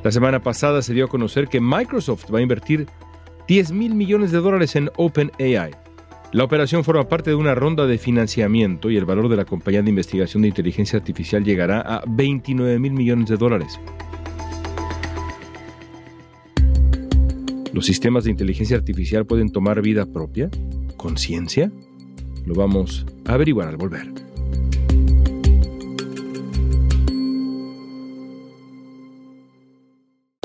La 0.02 0.12
semana 0.12 0.40
pasada 0.40 0.82
se 0.82 0.92
dio 0.92 1.06
a 1.06 1.08
conocer 1.08 1.48
que 1.48 1.60
Microsoft 1.60 2.32
va 2.32 2.38
a 2.38 2.42
invertir 2.42 2.86
10 3.48 3.72
mil 3.72 3.94
millones 3.94 4.30
de 4.30 4.38
dólares 4.38 4.76
en 4.76 4.90
OpenAI 4.96 5.83
la 6.34 6.42
operación 6.42 6.82
forma 6.82 7.08
parte 7.08 7.30
de 7.30 7.36
una 7.36 7.54
ronda 7.54 7.86
de 7.86 7.96
financiamiento 7.96 8.90
y 8.90 8.96
el 8.96 9.04
valor 9.04 9.28
de 9.28 9.36
la 9.36 9.44
compañía 9.44 9.82
de 9.82 9.90
investigación 9.90 10.42
de 10.42 10.48
inteligencia 10.48 10.98
artificial 10.98 11.44
llegará 11.44 11.80
a 11.80 12.02
29 12.08 12.76
mil 12.80 12.92
millones 12.92 13.28
de 13.28 13.36
dólares. 13.36 13.78
¿Los 17.72 17.86
sistemas 17.86 18.24
de 18.24 18.32
inteligencia 18.32 18.76
artificial 18.76 19.24
pueden 19.26 19.52
tomar 19.52 19.80
vida 19.80 20.06
propia? 20.06 20.50
¿Conciencia? 20.96 21.70
Lo 22.44 22.54
vamos 22.54 23.06
a 23.26 23.34
averiguar 23.34 23.68
al 23.68 23.76
volver. 23.76 24.23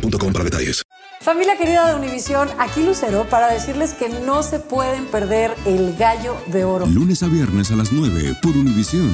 para 0.00 0.44
detalles. 0.44 0.82
Familia 1.20 1.56
querida 1.56 1.88
de 1.88 1.96
Univisión, 1.96 2.48
aquí 2.58 2.84
Lucero 2.84 3.26
para 3.28 3.52
decirles 3.52 3.94
que 3.94 4.08
no 4.08 4.42
se 4.42 4.60
pueden 4.60 5.06
perder 5.06 5.52
el 5.64 5.96
gallo 5.96 6.36
de 6.52 6.64
oro. 6.64 6.86
Lunes 6.86 7.22
a 7.22 7.28
viernes 7.28 7.70
a 7.70 7.76
las 7.76 7.92
9 7.92 8.36
por 8.42 8.56
Univisión. 8.56 9.10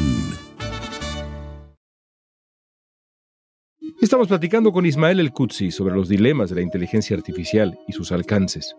Estamos 4.00 4.26
platicando 4.28 4.72
con 4.72 4.84
Ismael 4.84 5.20
El 5.20 5.30
Kutsi 5.30 5.70
sobre 5.70 5.94
los 5.94 6.08
dilemas 6.08 6.50
de 6.50 6.56
la 6.56 6.62
inteligencia 6.62 7.16
artificial 7.16 7.78
y 7.86 7.92
sus 7.92 8.10
alcances. 8.10 8.74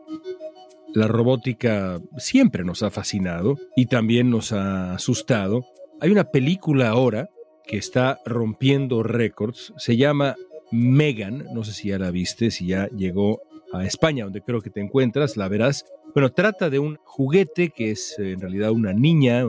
La 0.94 1.08
robótica 1.08 2.00
siempre 2.18 2.64
nos 2.64 2.84
ha 2.84 2.92
fascinado 2.92 3.58
y 3.76 3.86
también 3.86 4.30
nos 4.30 4.52
ha 4.52 4.94
asustado. 4.94 5.66
Hay 6.02 6.12
una 6.12 6.26
película 6.26 6.90
ahora 6.90 7.30
que 7.66 7.78
está 7.78 8.20
rompiendo 8.26 9.02
récords, 9.02 9.74
se 9.78 9.96
llama 9.96 10.36
Megan, 10.74 11.46
no 11.54 11.64
sé 11.64 11.72
si 11.72 11.90
ya 11.90 12.00
la 12.00 12.10
viste, 12.10 12.50
si 12.50 12.66
ya 12.66 12.88
llegó 12.88 13.42
a 13.72 13.86
España, 13.86 14.24
donde 14.24 14.42
creo 14.42 14.60
que 14.60 14.72
te 14.72 14.82
encuentras, 14.82 15.38
la 15.38 15.48
verás. 15.48 15.86
Bueno, 16.16 16.32
trata 16.32 16.72
de 16.72 16.80
un 16.80 16.98
juguete 17.04 17.70
que 17.70 17.92
es 17.92 18.18
eh, 18.18 18.32
en 18.32 18.42
realidad 18.42 18.72
una 18.72 18.92
niña 18.92 19.44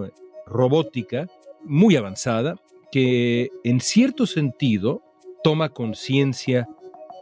robótica 0.46 1.26
muy 1.62 1.96
avanzada 1.96 2.56
que 2.92 3.48
en 3.64 3.80
cierto 3.80 4.26
sentido 4.26 5.02
toma 5.42 5.70
conciencia 5.70 6.68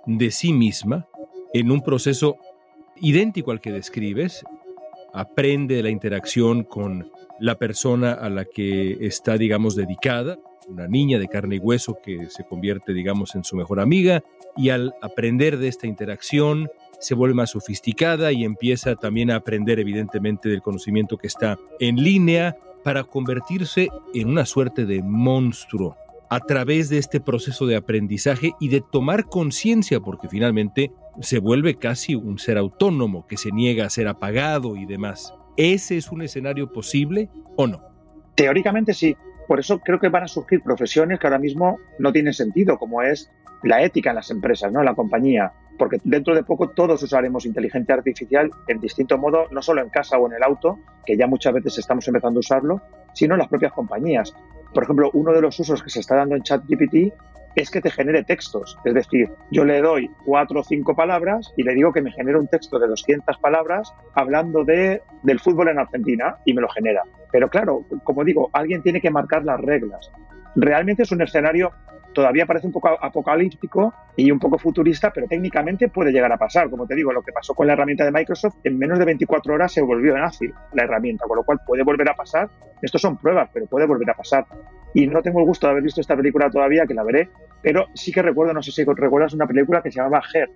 de 0.06 0.32
sí 0.32 0.52
misma 0.52 1.06
en 1.54 1.70
un 1.70 1.82
proceso 1.82 2.36
idéntico 2.96 3.52
al 3.52 3.60
que 3.60 3.70
describes, 3.70 4.44
aprende 5.12 5.76
de 5.76 5.82
la 5.84 5.90
interacción 5.90 6.64
con 6.64 7.10
la 7.38 7.56
persona 7.56 8.12
a 8.12 8.28
la 8.30 8.44
que 8.44 8.98
está, 9.06 9.38
digamos, 9.38 9.76
dedicada, 9.76 10.38
una 10.68 10.88
niña 10.88 11.18
de 11.18 11.28
carne 11.28 11.56
y 11.56 11.58
hueso 11.58 11.98
que 12.02 12.30
se 12.30 12.44
convierte, 12.44 12.92
digamos, 12.92 13.34
en 13.34 13.44
su 13.44 13.56
mejor 13.56 13.80
amiga 13.80 14.22
y 14.56 14.70
al 14.70 14.94
aprender 15.02 15.58
de 15.58 15.68
esta 15.68 15.86
interacción 15.86 16.68
se 17.00 17.14
vuelve 17.14 17.34
más 17.34 17.50
sofisticada 17.50 18.32
y 18.32 18.44
empieza 18.44 18.94
también 18.94 19.30
a 19.30 19.36
aprender 19.36 19.80
evidentemente 19.80 20.48
del 20.48 20.62
conocimiento 20.62 21.16
que 21.18 21.26
está 21.26 21.58
en 21.80 21.96
línea 21.96 22.56
para 22.84 23.04
convertirse 23.04 23.88
en 24.14 24.28
una 24.28 24.46
suerte 24.46 24.86
de 24.86 25.02
monstruo 25.02 25.96
a 26.30 26.40
través 26.40 26.88
de 26.88 26.98
este 26.98 27.20
proceso 27.20 27.66
de 27.66 27.76
aprendizaje 27.76 28.52
y 28.58 28.68
de 28.68 28.80
tomar 28.80 29.26
conciencia, 29.26 30.00
porque 30.00 30.28
finalmente 30.28 30.90
se 31.20 31.38
vuelve 31.38 31.74
casi 31.74 32.14
un 32.14 32.38
ser 32.38 32.56
autónomo 32.56 33.26
que 33.26 33.36
se 33.36 33.52
niega 33.52 33.84
a 33.84 33.90
ser 33.90 34.08
apagado 34.08 34.76
y 34.76 34.86
demás. 34.86 35.34
¿Ese 35.58 35.98
es 35.98 36.10
un 36.10 36.22
escenario 36.22 36.72
posible 36.72 37.28
o 37.56 37.66
no? 37.66 37.82
Teóricamente 38.34 38.94
sí, 38.94 39.14
por 39.46 39.60
eso 39.60 39.80
creo 39.80 39.98
que 39.98 40.08
van 40.08 40.24
a 40.24 40.28
surgir 40.28 40.62
profesiones 40.62 41.18
que 41.18 41.26
ahora 41.26 41.38
mismo 41.38 41.78
no 41.98 42.12
tienen 42.12 42.32
sentido, 42.32 42.78
como 42.78 43.02
es 43.02 43.30
la 43.62 43.82
ética 43.82 44.10
en 44.10 44.16
las 44.16 44.30
empresas, 44.30 44.72
¿no? 44.72 44.80
en 44.80 44.86
la 44.86 44.94
compañía, 44.94 45.52
porque 45.78 45.98
dentro 46.04 46.34
de 46.34 46.42
poco 46.42 46.70
todos 46.70 47.02
usaremos 47.02 47.46
inteligencia 47.46 47.94
artificial 47.94 48.50
en 48.68 48.80
distinto 48.80 49.18
modo, 49.18 49.46
no 49.50 49.62
solo 49.62 49.82
en 49.82 49.88
casa 49.88 50.18
o 50.18 50.26
en 50.26 50.36
el 50.36 50.42
auto, 50.42 50.78
que 51.04 51.16
ya 51.16 51.26
muchas 51.26 51.54
veces 51.54 51.78
estamos 51.78 52.06
empezando 52.08 52.38
a 52.38 52.40
usarlo, 52.40 52.82
sino 53.14 53.34
en 53.34 53.40
las 53.40 53.48
propias 53.48 53.72
compañías. 53.72 54.34
Por 54.72 54.84
ejemplo, 54.84 55.10
uno 55.14 55.32
de 55.32 55.40
los 55.40 55.58
usos 55.60 55.82
que 55.82 55.90
se 55.90 56.00
está 56.00 56.16
dando 56.16 56.34
en 56.34 56.42
ChatGPT 56.42 57.12
es 57.54 57.70
que 57.70 57.80
te 57.80 57.90
genere 57.90 58.24
textos. 58.24 58.78
Es 58.84 58.94
decir, 58.94 59.28
yo 59.50 59.64
le 59.64 59.80
doy 59.80 60.10
cuatro 60.24 60.60
o 60.60 60.64
cinco 60.64 60.94
palabras 60.94 61.52
y 61.56 61.62
le 61.62 61.74
digo 61.74 61.92
que 61.92 62.00
me 62.00 62.12
genere 62.12 62.38
un 62.38 62.48
texto 62.48 62.78
de 62.78 62.88
200 62.88 63.36
palabras 63.38 63.92
hablando 64.14 64.64
de, 64.64 65.02
del 65.22 65.40
fútbol 65.40 65.68
en 65.68 65.78
Argentina 65.78 66.38
y 66.44 66.54
me 66.54 66.62
lo 66.62 66.68
genera. 66.68 67.02
Pero 67.32 67.48
claro, 67.48 67.86
como 68.04 68.24
digo, 68.24 68.50
alguien 68.52 68.82
tiene 68.82 69.00
que 69.00 69.10
marcar 69.10 69.44
las 69.44 69.60
reglas. 69.60 70.12
Realmente 70.54 71.02
es 71.02 71.12
un 71.12 71.22
escenario 71.22 71.72
todavía 72.12 72.46
parece 72.46 72.66
un 72.66 72.72
poco 72.72 72.88
apocalíptico 72.88 73.92
y 74.16 74.30
un 74.30 74.38
poco 74.38 74.58
futurista, 74.58 75.10
pero 75.12 75.26
técnicamente 75.26 75.88
puede 75.88 76.12
llegar 76.12 76.30
a 76.32 76.36
pasar. 76.36 76.70
Como 76.70 76.86
te 76.86 76.94
digo, 76.94 77.12
lo 77.12 77.22
que 77.22 77.32
pasó 77.32 77.54
con 77.54 77.66
la 77.66 77.72
herramienta 77.72 78.04
de 78.04 78.12
Microsoft, 78.12 78.56
en 78.64 78.78
menos 78.78 78.98
de 78.98 79.04
24 79.04 79.54
horas 79.54 79.72
se 79.72 79.82
volvió 79.82 80.16
ágil 80.16 80.52
la 80.74 80.84
herramienta, 80.84 81.24
con 81.26 81.36
lo 81.36 81.44
cual 81.44 81.60
puede 81.66 81.82
volver 81.82 82.08
a 82.10 82.14
pasar. 82.14 82.48
Estos 82.80 83.00
son 83.00 83.16
pruebas, 83.16 83.50
pero 83.52 83.66
puede 83.66 83.86
volver 83.86 84.10
a 84.10 84.14
pasar. 84.14 84.46
Y 84.94 85.06
no 85.06 85.22
tengo 85.22 85.40
el 85.40 85.46
gusto 85.46 85.66
de 85.66 85.72
haber 85.72 85.82
visto 85.82 86.00
esta 86.00 86.16
película 86.16 86.50
todavía, 86.50 86.86
que 86.86 86.94
la 86.94 87.02
veré, 87.02 87.30
pero 87.62 87.86
sí 87.94 88.12
que 88.12 88.22
recuerdo, 88.22 88.52
no 88.52 88.62
sé 88.62 88.72
si 88.72 88.84
recuerdas 88.84 89.32
una 89.32 89.46
película 89.46 89.82
que 89.82 89.90
se 89.90 89.98
llamaba 89.98 90.22
Her, 90.34 90.50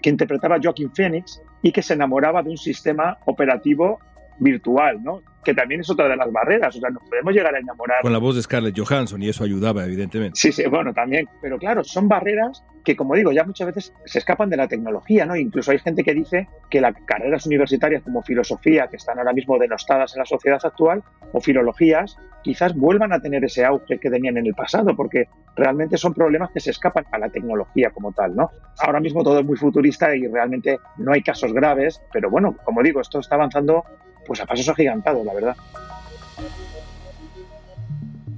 que 0.00 0.10
interpretaba 0.10 0.58
Joaquin 0.62 0.90
Phoenix 0.94 1.42
y 1.60 1.72
que 1.72 1.82
se 1.82 1.94
enamoraba 1.94 2.42
de 2.42 2.50
un 2.50 2.56
sistema 2.56 3.18
operativo 3.26 3.98
virtual, 4.38 5.02
¿no? 5.02 5.22
Que 5.44 5.54
también 5.54 5.80
es 5.80 5.90
otra 5.90 6.08
de 6.08 6.16
las 6.16 6.30
barreras, 6.30 6.76
o 6.76 6.80
sea, 6.80 6.90
nos 6.90 7.02
podemos 7.02 7.34
llegar 7.34 7.54
a 7.54 7.58
enamorar. 7.58 8.00
Con 8.02 8.12
la 8.12 8.18
voz 8.18 8.36
de 8.36 8.42
Scarlett 8.42 8.78
Johansson 8.78 9.22
y 9.22 9.28
eso 9.28 9.42
ayudaba, 9.42 9.84
evidentemente. 9.84 10.38
Sí, 10.38 10.52
sí, 10.52 10.64
bueno, 10.68 10.94
también, 10.94 11.28
pero 11.40 11.58
claro, 11.58 11.82
son 11.82 12.06
barreras 12.06 12.62
que, 12.84 12.96
como 12.96 13.14
digo, 13.14 13.32
ya 13.32 13.44
muchas 13.44 13.66
veces 13.66 13.92
se 14.04 14.18
escapan 14.18 14.50
de 14.50 14.56
la 14.56 14.68
tecnología, 14.68 15.26
¿no? 15.26 15.36
Incluso 15.36 15.72
hay 15.72 15.78
gente 15.78 16.04
que 16.04 16.14
dice 16.14 16.48
que 16.70 16.80
las 16.80 16.94
carreras 17.06 17.46
universitarias 17.46 18.02
como 18.02 18.22
filosofía, 18.22 18.88
que 18.88 18.96
están 18.96 19.18
ahora 19.18 19.32
mismo 19.32 19.58
denostadas 19.58 20.14
en 20.14 20.20
la 20.20 20.26
sociedad 20.26 20.60
actual, 20.62 21.02
o 21.32 21.40
filologías, 21.40 22.16
quizás 22.42 22.74
vuelvan 22.74 23.12
a 23.12 23.20
tener 23.20 23.44
ese 23.44 23.64
auge 23.64 23.98
que 23.98 24.10
tenían 24.10 24.36
en 24.36 24.46
el 24.46 24.54
pasado, 24.54 24.94
porque 24.96 25.28
realmente 25.56 25.96
son 25.96 26.14
problemas 26.14 26.50
que 26.50 26.60
se 26.60 26.70
escapan 26.70 27.04
a 27.10 27.18
la 27.18 27.28
tecnología 27.28 27.90
como 27.90 28.12
tal, 28.12 28.34
¿no? 28.34 28.50
Ahora 28.80 29.00
mismo 29.00 29.22
todo 29.22 29.40
es 29.40 29.46
muy 29.46 29.56
futurista 29.56 30.14
y 30.14 30.26
realmente 30.26 30.78
no 30.98 31.12
hay 31.12 31.22
casos 31.22 31.52
graves, 31.52 32.02
pero 32.12 32.30
bueno, 32.30 32.56
como 32.64 32.82
digo, 32.82 33.00
esto 33.00 33.20
está 33.20 33.36
avanzando 33.36 33.84
pues 34.26 34.40
a 34.40 34.46
pasos 34.46 34.68
agigantados, 34.68 35.24
la 35.24 35.34
verdad. 35.34 35.56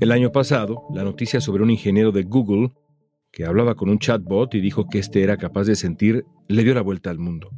El 0.01 0.13
año 0.13 0.33
pasado, 0.33 0.83
la 0.93 1.05
noticia 1.05 1.41
sobre 1.41 1.63
un 1.63 1.71
ingeniero 1.71 2.13
de 2.13 2.25
Google 2.25 2.73
que 3.31 3.45
hablaba 3.45 3.75
con 3.75 3.89
un 3.89 3.99
chatbot 3.99 4.55
y 4.55 4.61
dijo 4.61 4.87
que 4.89 4.99
éste 4.99 5.23
era 5.23 5.37
capaz 5.37 5.65
de 5.65 5.77
sentir 5.77 6.25
le 6.49 6.63
dio 6.63 6.75
la 6.75 6.83
vuelta 6.83 7.11
al 7.11 7.19
mundo. 7.19 7.51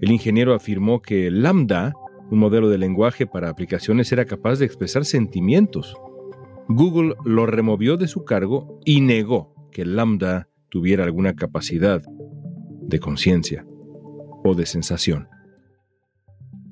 El 0.00 0.10
ingeniero 0.10 0.54
afirmó 0.54 1.00
que 1.00 1.30
Lambda, 1.30 1.94
un 2.30 2.38
modelo 2.38 2.68
de 2.68 2.78
lenguaje 2.78 3.26
para 3.26 3.48
aplicaciones, 3.48 4.12
era 4.12 4.24
capaz 4.24 4.58
de 4.58 4.66
expresar 4.66 5.04
sentimientos. 5.04 5.96
Google 6.68 7.14
lo 7.24 7.46
removió 7.46 7.96
de 7.96 8.08
su 8.08 8.24
cargo 8.24 8.80
y 8.84 9.00
negó 9.00 9.54
que 9.70 9.84
Lambda 9.84 10.48
tuviera 10.68 11.04
alguna 11.04 11.34
capacidad 11.34 12.02
de 12.80 12.98
conciencia 12.98 13.64
o 14.44 14.54
de 14.54 14.66
sensación 14.66 15.28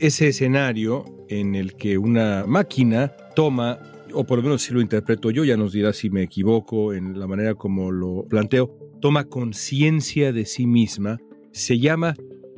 ese 0.01 0.29
escenario 0.29 1.05
en 1.29 1.55
el 1.55 1.75
que 1.75 1.99
una 1.99 2.45
máquina 2.47 3.13
toma, 3.37 3.79
o 4.13 4.25
por 4.25 4.39
lo 4.39 4.45
menos 4.45 4.63
si 4.63 4.73
lo 4.73 4.81
interpreto 4.81 5.31
yo, 5.31 5.45
ya 5.45 5.57
nos 5.57 5.73
dirá 5.73 5.93
si 5.93 6.11
me 6.11 6.23
equivoco 6.23 6.95
en 6.95 7.21
la 7.21 7.27
manera 7.27 7.55
como 7.55 7.93
lo 7.93 8.25
planteo, 8.25 8.77
toma 9.01 9.25
conciencia 9.25 10.33
de 10.33 10.47
sí 10.47 10.67
misma, 10.67 11.19
se 11.53 11.79
llama, 11.79 12.15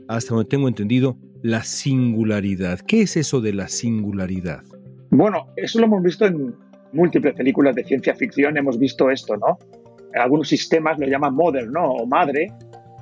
hasta 0.08 0.34
donde 0.34 0.48
tengo 0.48 0.68
entendido, 0.68 1.18
la 1.42 1.64
singularidad. 1.64 2.80
¿Qué 2.80 3.02
es 3.02 3.16
eso 3.16 3.40
de 3.40 3.52
la 3.52 3.68
singularidad? 3.68 4.62
Bueno, 5.10 5.48
eso 5.56 5.80
lo 5.80 5.86
hemos 5.86 6.02
visto 6.02 6.24
en 6.24 6.54
múltiples 6.92 7.34
películas 7.34 7.74
de 7.74 7.84
ciencia 7.84 8.14
ficción, 8.14 8.56
hemos 8.56 8.78
visto 8.78 9.10
esto, 9.10 9.36
¿no? 9.36 9.58
Algunos 10.14 10.48
sistemas 10.48 10.98
lo 10.98 11.06
llaman 11.06 11.34
mother, 11.34 11.68
¿no? 11.68 11.90
O 11.90 12.06
madre, 12.06 12.52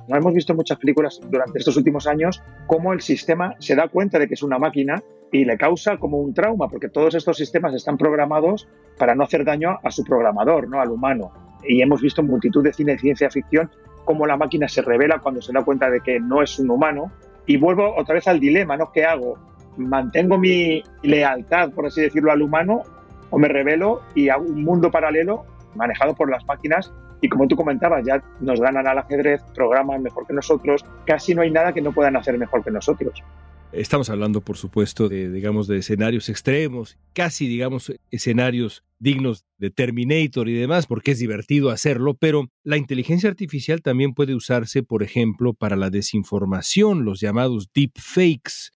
hemos 0.07 0.33
visto 0.33 0.53
muchas 0.53 0.77
películas 0.77 1.19
durante 1.29 1.59
estos 1.59 1.77
últimos 1.77 2.07
años 2.07 2.41
cómo 2.67 2.93
el 2.93 3.01
sistema 3.01 3.55
se 3.59 3.75
da 3.75 3.87
cuenta 3.87 4.19
de 4.19 4.27
que 4.27 4.33
es 4.33 4.43
una 4.43 4.57
máquina 4.59 5.01
y 5.31 5.45
le 5.45 5.57
causa 5.57 5.97
como 5.97 6.17
un 6.17 6.33
trauma, 6.33 6.67
porque 6.67 6.89
todos 6.89 7.15
estos 7.15 7.37
sistemas 7.37 7.73
están 7.73 7.97
programados 7.97 8.67
para 8.97 9.15
no 9.15 9.23
hacer 9.23 9.45
daño 9.45 9.79
a 9.83 9.91
su 9.91 10.03
programador, 10.03 10.67
no 10.67 10.81
al 10.81 10.91
humano. 10.91 11.31
Y 11.63 11.81
hemos 11.81 12.01
visto 12.01 12.21
multitud 12.21 12.63
de 12.63 12.73
cine 12.73 12.93
de 12.93 12.99
ciencia 12.99 13.29
ficción 13.29 13.69
cómo 14.03 14.25
la 14.25 14.35
máquina 14.35 14.67
se 14.67 14.81
revela 14.81 15.19
cuando 15.19 15.41
se 15.41 15.53
da 15.53 15.63
cuenta 15.63 15.89
de 15.89 16.01
que 16.01 16.19
no 16.19 16.41
es 16.41 16.59
un 16.59 16.69
humano. 16.69 17.11
Y 17.45 17.57
vuelvo 17.57 17.95
otra 17.95 18.15
vez 18.15 18.27
al 18.27 18.39
dilema, 18.39 18.77
¿no? 18.77 18.91
¿Qué 18.91 19.05
hago? 19.05 19.37
¿Mantengo 19.77 20.37
mi 20.37 20.83
lealtad, 21.01 21.71
por 21.71 21.85
así 21.85 22.01
decirlo, 22.01 22.31
al 22.31 22.41
humano 22.41 22.83
o 23.29 23.39
me 23.39 23.47
revelo 23.47 24.01
y 24.13 24.29
hago 24.29 24.43
un 24.43 24.63
mundo 24.63 24.91
paralelo 24.91 25.45
manejado 25.75 26.15
por 26.15 26.29
las 26.29 26.45
máquinas 26.45 26.91
y 27.21 27.29
como 27.29 27.47
tú 27.47 27.55
comentabas, 27.55 28.03
ya 28.05 28.23
nos 28.39 28.59
ganan 28.59 28.87
al 28.87 28.97
ajedrez, 28.97 29.41
programan 29.53 30.01
mejor 30.01 30.25
que 30.25 30.33
nosotros, 30.33 30.83
casi 31.05 31.35
no 31.35 31.43
hay 31.43 31.51
nada 31.51 31.71
que 31.71 31.81
no 31.81 31.91
puedan 31.91 32.15
hacer 32.15 32.37
mejor 32.37 32.63
que 32.63 32.71
nosotros. 32.71 33.23
Estamos 33.71 34.09
hablando, 34.09 34.41
por 34.41 34.57
supuesto, 34.57 35.07
de, 35.07 35.31
digamos, 35.31 35.65
de 35.67 35.77
escenarios 35.77 36.27
extremos, 36.27 36.97
casi, 37.13 37.47
digamos, 37.47 37.93
escenarios 38.09 38.83
dignos 38.99 39.45
de 39.59 39.69
Terminator 39.69 40.49
y 40.49 40.53
demás, 40.53 40.87
porque 40.87 41.11
es 41.11 41.19
divertido 41.19 41.69
hacerlo, 41.69 42.15
pero 42.15 42.49
la 42.63 42.75
inteligencia 42.75 43.29
artificial 43.29 43.81
también 43.81 44.13
puede 44.13 44.35
usarse, 44.35 44.83
por 44.83 45.03
ejemplo, 45.03 45.53
para 45.53 45.77
la 45.77 45.89
desinformación, 45.89 47.05
los 47.05 47.21
llamados 47.21 47.69
deepfakes. 47.73 48.71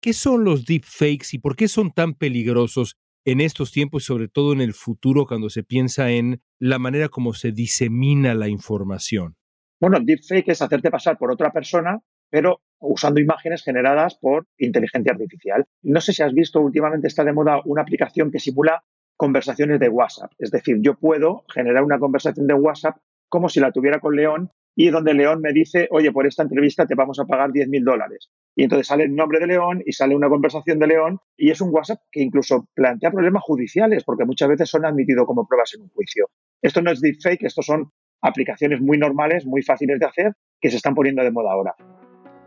¿Qué 0.00 0.14
son 0.14 0.44
los 0.44 0.64
deepfakes 0.64 1.28
y 1.32 1.38
por 1.38 1.54
qué 1.54 1.68
son 1.68 1.90
tan 1.90 2.14
peligrosos 2.14 2.96
en 3.30 3.42
estos 3.42 3.72
tiempos 3.72 4.04
y 4.04 4.06
sobre 4.06 4.28
todo 4.28 4.54
en 4.54 4.62
el 4.62 4.72
futuro 4.72 5.26
cuando 5.26 5.50
se 5.50 5.62
piensa 5.62 6.10
en 6.10 6.40
la 6.58 6.78
manera 6.78 7.10
como 7.10 7.34
se 7.34 7.52
disemina 7.52 8.34
la 8.34 8.48
información? 8.48 9.36
Bueno, 9.78 9.98
deepfake 10.00 10.48
es 10.48 10.62
hacerte 10.62 10.90
pasar 10.90 11.18
por 11.18 11.30
otra 11.30 11.52
persona, 11.52 12.00
pero 12.30 12.62
usando 12.80 13.20
imágenes 13.20 13.62
generadas 13.62 14.16
por 14.18 14.46
inteligencia 14.56 15.12
artificial. 15.12 15.66
No 15.82 16.00
sé 16.00 16.14
si 16.14 16.22
has 16.22 16.32
visto 16.32 16.60
últimamente 16.60 17.06
está 17.06 17.22
de 17.22 17.34
moda 17.34 17.60
una 17.66 17.82
aplicación 17.82 18.30
que 18.30 18.38
simula 18.38 18.82
conversaciones 19.16 19.78
de 19.78 19.90
WhatsApp. 19.90 20.32
Es 20.38 20.50
decir, 20.50 20.78
yo 20.80 20.94
puedo 20.94 21.44
generar 21.52 21.84
una 21.84 21.98
conversación 21.98 22.46
de 22.46 22.54
WhatsApp 22.54 22.96
como 23.28 23.50
si 23.50 23.60
la 23.60 23.72
tuviera 23.72 24.00
con 24.00 24.16
León 24.16 24.50
y 24.74 24.88
donde 24.88 25.12
León 25.12 25.40
me 25.42 25.52
dice, 25.52 25.88
oye, 25.90 26.12
por 26.12 26.26
esta 26.26 26.44
entrevista 26.44 26.86
te 26.86 26.94
vamos 26.94 27.18
a 27.18 27.26
pagar 27.26 27.50
10.000 27.50 27.84
dólares. 27.84 28.30
Y 28.58 28.64
entonces 28.64 28.88
sale 28.88 29.04
el 29.04 29.14
nombre 29.14 29.38
de 29.38 29.46
León 29.46 29.84
y 29.86 29.92
sale 29.92 30.16
una 30.16 30.28
conversación 30.28 30.80
de 30.80 30.88
León 30.88 31.20
y 31.36 31.50
es 31.50 31.60
un 31.60 31.72
WhatsApp 31.72 32.00
que 32.10 32.20
incluso 32.20 32.66
plantea 32.74 33.12
problemas 33.12 33.44
judiciales 33.44 34.02
porque 34.02 34.24
muchas 34.24 34.48
veces 34.48 34.68
son 34.68 34.84
admitidos 34.84 35.26
como 35.28 35.46
pruebas 35.46 35.74
en 35.74 35.82
un 35.82 35.90
juicio. 35.90 36.28
Esto 36.60 36.82
no 36.82 36.90
es 36.90 37.00
deepfake, 37.00 37.44
estos 37.44 37.64
son 37.64 37.92
aplicaciones 38.20 38.80
muy 38.80 38.98
normales, 38.98 39.46
muy 39.46 39.62
fáciles 39.62 40.00
de 40.00 40.06
hacer, 40.06 40.32
que 40.60 40.70
se 40.70 40.78
están 40.78 40.96
poniendo 40.96 41.22
de 41.22 41.30
moda 41.30 41.52
ahora. 41.52 41.76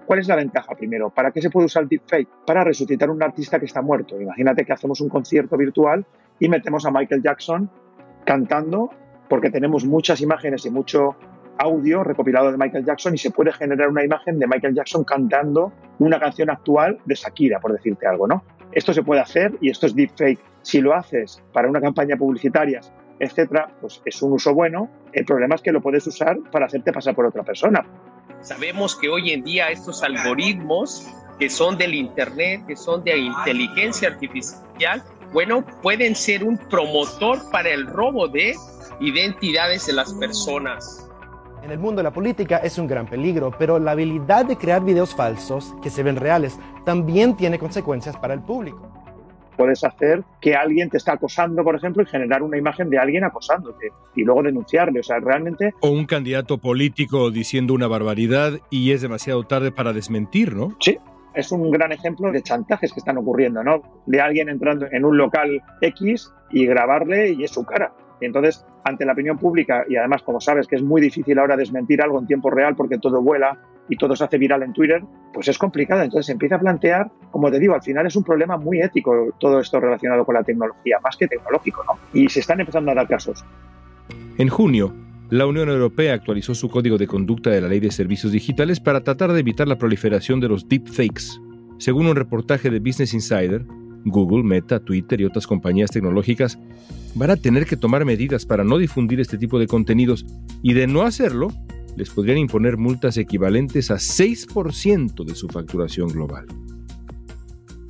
¿Cuál 0.06 0.20
es 0.20 0.28
la 0.28 0.36
ventaja 0.36 0.76
primero? 0.76 1.12
¿Para 1.12 1.32
qué 1.32 1.42
se 1.42 1.50
puede 1.50 1.68
usar 1.68 1.88
deepfake? 1.88 2.28
Para 2.46 2.66
resucitar 2.66 3.10
un 3.10 3.24
artista 3.24 3.58
que 3.58 3.68
está 3.68 3.82
muerto. 3.82 4.20
Imagínate 4.20 4.66
que 4.66 4.74
hacemos 4.74 5.00
un 5.00 5.08
concierto 5.08 5.56
virtual 5.56 6.06
y 6.42 6.50
metemos 6.50 6.86
a 6.86 6.92
Michael 6.92 7.24
Jackson 7.24 7.72
cantando 8.26 8.90
porque 9.30 9.50
tenemos 9.50 9.86
muchas 9.86 10.20
imágenes 10.20 10.66
y 10.66 10.72
mucho 10.72 11.16
audio 11.58 12.04
recopilado 12.04 12.52
de 12.52 12.58
Michael 12.58 12.86
Jackson 12.86 13.14
y 13.14 13.18
se 13.18 13.32
puede 13.32 13.52
generar 13.52 13.90
una 13.90 14.04
imagen 14.04 14.40
de 14.40 14.48
Michael 14.48 14.76
Jackson 14.76 15.04
cantando 15.04 15.72
una 16.00 16.20
canción 16.20 16.50
actual 16.50 17.00
de 17.06 17.16
Shakira, 17.16 17.60
por 17.60 17.74
decirte 17.74 18.08
algo, 18.08 18.28
¿no? 18.28 18.44
Esto 18.72 18.94
se 18.94 19.04
puede 19.04 19.22
hacer 19.22 19.54
y 19.62 19.70
esto 19.70 19.86
es 19.86 19.96
deepfake. 19.96 20.40
Si 20.62 20.80
lo 20.80 20.96
haces 20.96 21.42
para 21.54 21.70
una 21.70 21.82
campaña 21.82 22.16
publicitaria, 22.16 22.80
etcétera, 23.20 23.70
pues 23.82 24.02
es 24.06 24.22
un 24.22 24.34
uso 24.34 24.54
bueno. 24.54 24.90
El 25.14 25.26
problema 25.26 25.56
es 25.56 25.62
que 25.62 25.72
lo 25.72 25.82
puedes 25.82 26.08
usar 26.08 26.38
para 26.52 26.66
hacerte 26.66 26.92
pasar 26.92 27.16
por 27.16 27.26
otra 27.26 27.44
persona. 27.44 27.86
Sabemos 28.42 28.96
que 28.96 29.10
hoy 29.10 29.32
en 29.32 29.44
día 29.44 29.70
estos 29.70 30.04
algoritmos 30.04 31.08
que 31.38 31.50
son 31.50 31.78
del 31.78 31.94
Internet, 31.94 32.62
que 32.68 32.76
son 32.76 33.04
de 33.04 33.18
inteligencia 33.18 34.10
artificial, 34.10 35.04
bueno, 35.34 35.66
pueden 35.82 36.16
ser 36.16 36.44
un 36.44 36.58
promotor 36.58 37.40
para 37.52 37.70
el 37.70 37.88
robo 37.88 38.28
de 38.28 38.54
identidades 39.00 39.88
de 39.88 39.94
las 39.94 40.14
personas. 40.14 41.08
En 41.64 41.70
el 41.70 41.78
mundo 41.78 42.00
de 42.00 42.04
la 42.04 42.12
política 42.12 42.58
es 42.58 42.80
un 42.80 42.88
gran 42.88 43.06
peligro, 43.06 43.52
pero 43.58 43.78
la 43.78 43.92
habilidad 43.92 44.46
de 44.46 44.58
crear 44.58 44.84
videos 44.84 45.14
falsos 45.14 45.76
que 45.84 45.92
se 45.92 46.02
ven 46.02 46.16
reales 46.16 46.60
también 46.86 47.38
tiene 47.38 47.60
consecuencias 47.60 48.18
para 48.18 48.34
el 48.34 48.42
público. 48.42 48.92
Puedes 49.58 49.84
hacer 49.84 50.24
que 50.42 50.56
alguien 50.56 50.90
te 50.90 50.98
está 50.98 51.14
acosando, 51.14 51.64
por 51.64 51.76
ejemplo, 51.76 52.02
y 52.02 52.08
generar 52.08 52.42
una 52.42 52.58
imagen 52.58 52.90
de 52.90 52.98
alguien 52.98 53.24
acosándote 53.24 53.92
y 54.16 54.24
luego 54.24 54.42
denunciarle. 54.42 55.02
O 55.02 55.04
sea, 55.04 55.20
realmente... 55.20 55.76
O 55.82 55.92
un 55.92 56.06
candidato 56.06 56.58
político 56.58 57.30
diciendo 57.30 57.76
una 57.76 57.88
barbaridad 57.88 58.54
y 58.72 58.92
es 58.92 59.02
demasiado 59.02 59.44
tarde 59.44 59.72
para 59.72 59.94
desmentir, 59.94 60.56
¿no? 60.56 60.76
Sí, 60.80 60.98
es 61.36 61.52
un 61.52 61.70
gran 61.70 61.92
ejemplo 61.92 62.32
de 62.32 62.42
chantajes 62.42 62.92
que 62.92 63.00
están 63.02 63.18
ocurriendo, 63.18 63.64
¿no? 63.64 63.84
De 64.08 64.20
alguien 64.20 64.50
entrando 64.50 64.88
en 64.92 65.06
un 65.06 65.16
local 65.16 65.62
X 65.82 66.34
y 66.50 66.66
grabarle 66.66 67.34
y 67.34 67.44
es 67.44 67.52
su 67.52 67.64
cara. 67.64 67.94
Entonces, 68.26 68.66
ante 68.84 69.06
la 69.06 69.14
opinión 69.14 69.38
pública, 69.38 69.86
y 69.88 69.96
además, 69.96 70.22
como 70.24 70.40
sabes, 70.40 70.68
que 70.68 70.76
es 70.76 70.84
muy 70.84 71.02
difícil 71.02 71.38
ahora 71.40 71.58
desmentir 71.58 72.02
algo 72.02 72.20
en 72.20 72.28
tiempo 72.28 72.50
real 72.50 72.76
porque 72.76 72.98
todo 72.98 73.22
vuela 73.22 73.58
y 73.90 73.98
todo 73.98 74.16
se 74.16 74.24
hace 74.24 74.38
viral 74.38 74.64
en 74.64 74.74
Twitter, 74.74 75.04
pues 75.34 75.48
es 75.48 75.58
complicado. 75.58 76.02
Entonces 76.02 76.28
se 76.28 76.32
empieza 76.32 76.56
a 76.56 76.60
plantear, 76.60 77.12
como 77.32 77.52
te 77.52 77.60
digo, 77.60 77.74
al 77.74 77.82
final 77.82 78.06
es 78.06 78.16
un 78.16 78.24
problema 78.24 78.58
muy 78.58 78.82
ético 78.82 79.36
todo 79.40 79.60
esto 79.60 79.80
relacionado 79.80 80.26
con 80.26 80.36
la 80.36 80.44
tecnología, 80.44 81.00
más 81.04 81.18
que 81.18 81.28
tecnológico, 81.28 81.84
¿no? 81.84 82.00
Y 82.14 82.30
se 82.30 82.40
están 82.40 82.60
empezando 82.60 82.92
a 82.92 82.96
dar 82.96 83.08
casos. 83.08 83.44
En 84.38 84.50
junio, 84.50 84.94
La 85.30 85.46
Unión 85.46 85.70
Europea 85.70 86.14
actualizó 86.14 86.56
su 86.56 86.70
código 86.70 86.98
de 86.98 87.08
conducta 87.08 87.50
de 87.50 87.62
la 87.62 87.68
Ley 87.68 87.80
de 87.80 87.92
Servicios 87.92 88.32
Digitales 88.32 88.80
para 88.80 89.02
tratar 89.02 89.32
de 89.34 89.40
evitar 89.40 89.68
la 89.68 89.78
proliferación 89.78 90.40
de 90.40 90.50
los 90.50 90.68
deepfakes. 90.68 91.40
Según 91.78 92.08
un 92.08 92.16
reportaje 92.16 92.70
de 92.70 92.80
Business 92.80 93.14
Insider, 93.14 93.66
Google, 94.06 94.44
Meta, 94.44 94.80
Twitter 94.80 95.22
y 95.22 95.26
otras 95.26 95.48
compañías 95.48 95.92
tecnológicas 95.92 96.58
van 97.16 97.32
a 97.32 97.36
tener 97.36 97.66
que 97.66 97.78
tomar 97.78 98.06
medidas 98.06 98.46
para 98.46 98.64
no 98.64 98.78
difundir 98.78 99.20
este 99.20 99.38
tipo 99.38 99.60
de 99.60 99.68
contenidos 99.68 100.26
y 100.64 100.74
de 100.74 100.88
no 100.88 101.04
hacerlo, 101.04 101.50
les 101.98 102.10
podrían 102.10 102.38
imponer 102.38 102.78
multas 102.78 103.18
equivalentes 103.18 103.92
a 103.92 103.96
6% 103.96 105.26
de 105.26 105.36
su 105.36 105.48
facturación 105.48 106.10
global. 106.10 106.46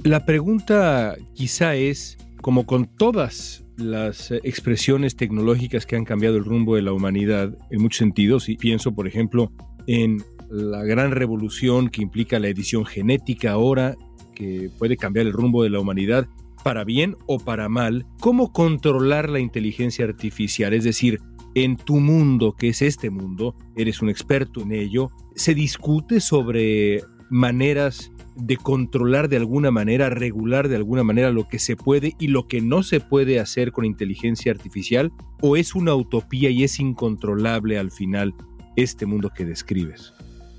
La 0.03 0.25
pregunta 0.25 1.15
quizá 1.33 1.75
es, 1.75 2.17
como 2.41 2.65
con 2.65 2.85
todas 2.85 3.63
las 3.77 4.31
expresiones 4.31 5.15
tecnológicas 5.15 5.85
que 5.85 5.95
han 5.95 6.05
cambiado 6.05 6.37
el 6.37 6.45
rumbo 6.45 6.75
de 6.75 6.81
la 6.81 6.93
humanidad 6.93 7.55
en 7.69 7.81
muchos 7.81 7.99
sentidos, 7.99 8.49
y 8.49 8.57
pienso 8.57 8.93
por 8.93 9.07
ejemplo 9.07 9.51
en 9.87 10.23
la 10.49 10.83
gran 10.83 11.11
revolución 11.11 11.89
que 11.89 12.01
implica 12.01 12.39
la 12.39 12.47
edición 12.47 12.85
genética 12.85 13.51
ahora, 13.51 13.95
que 14.41 14.71
puede 14.79 14.97
cambiar 14.97 15.27
el 15.27 15.33
rumbo 15.33 15.61
de 15.61 15.69
la 15.69 15.79
humanidad 15.79 16.27
para 16.63 16.83
bien 16.83 17.15
o 17.27 17.37
para 17.37 17.69
mal, 17.69 18.07
¿cómo 18.19 18.51
controlar 18.51 19.29
la 19.29 19.39
inteligencia 19.39 20.03
artificial? 20.03 20.73
Es 20.73 20.83
decir, 20.83 21.19
en 21.53 21.77
tu 21.77 21.99
mundo, 21.99 22.55
que 22.57 22.69
es 22.69 22.81
este 22.81 23.11
mundo, 23.11 23.55
eres 23.75 24.01
un 24.01 24.09
experto 24.09 24.61
en 24.61 24.71
ello, 24.71 25.11
se 25.35 25.53
discute 25.53 26.19
sobre 26.19 27.03
maneras 27.29 28.11
de 28.35 28.57
controlar 28.57 29.29
de 29.29 29.37
alguna 29.37 29.69
manera, 29.69 30.09
regular 30.09 30.69
de 30.69 30.77
alguna 30.77 31.03
manera 31.03 31.29
lo 31.29 31.47
que 31.47 31.59
se 31.59 31.75
puede 31.75 32.13
y 32.17 32.27
lo 32.27 32.47
que 32.47 32.61
no 32.61 32.81
se 32.81 32.99
puede 32.99 33.39
hacer 33.39 33.71
con 33.71 33.85
inteligencia 33.85 34.51
artificial? 34.51 35.11
¿O 35.39 35.55
es 35.55 35.75
una 35.75 35.93
utopía 35.93 36.49
y 36.49 36.63
es 36.63 36.79
incontrolable 36.79 37.77
al 37.77 37.91
final 37.91 38.33
este 38.75 39.05
mundo 39.05 39.29
que 39.35 39.45
describes? 39.45 40.13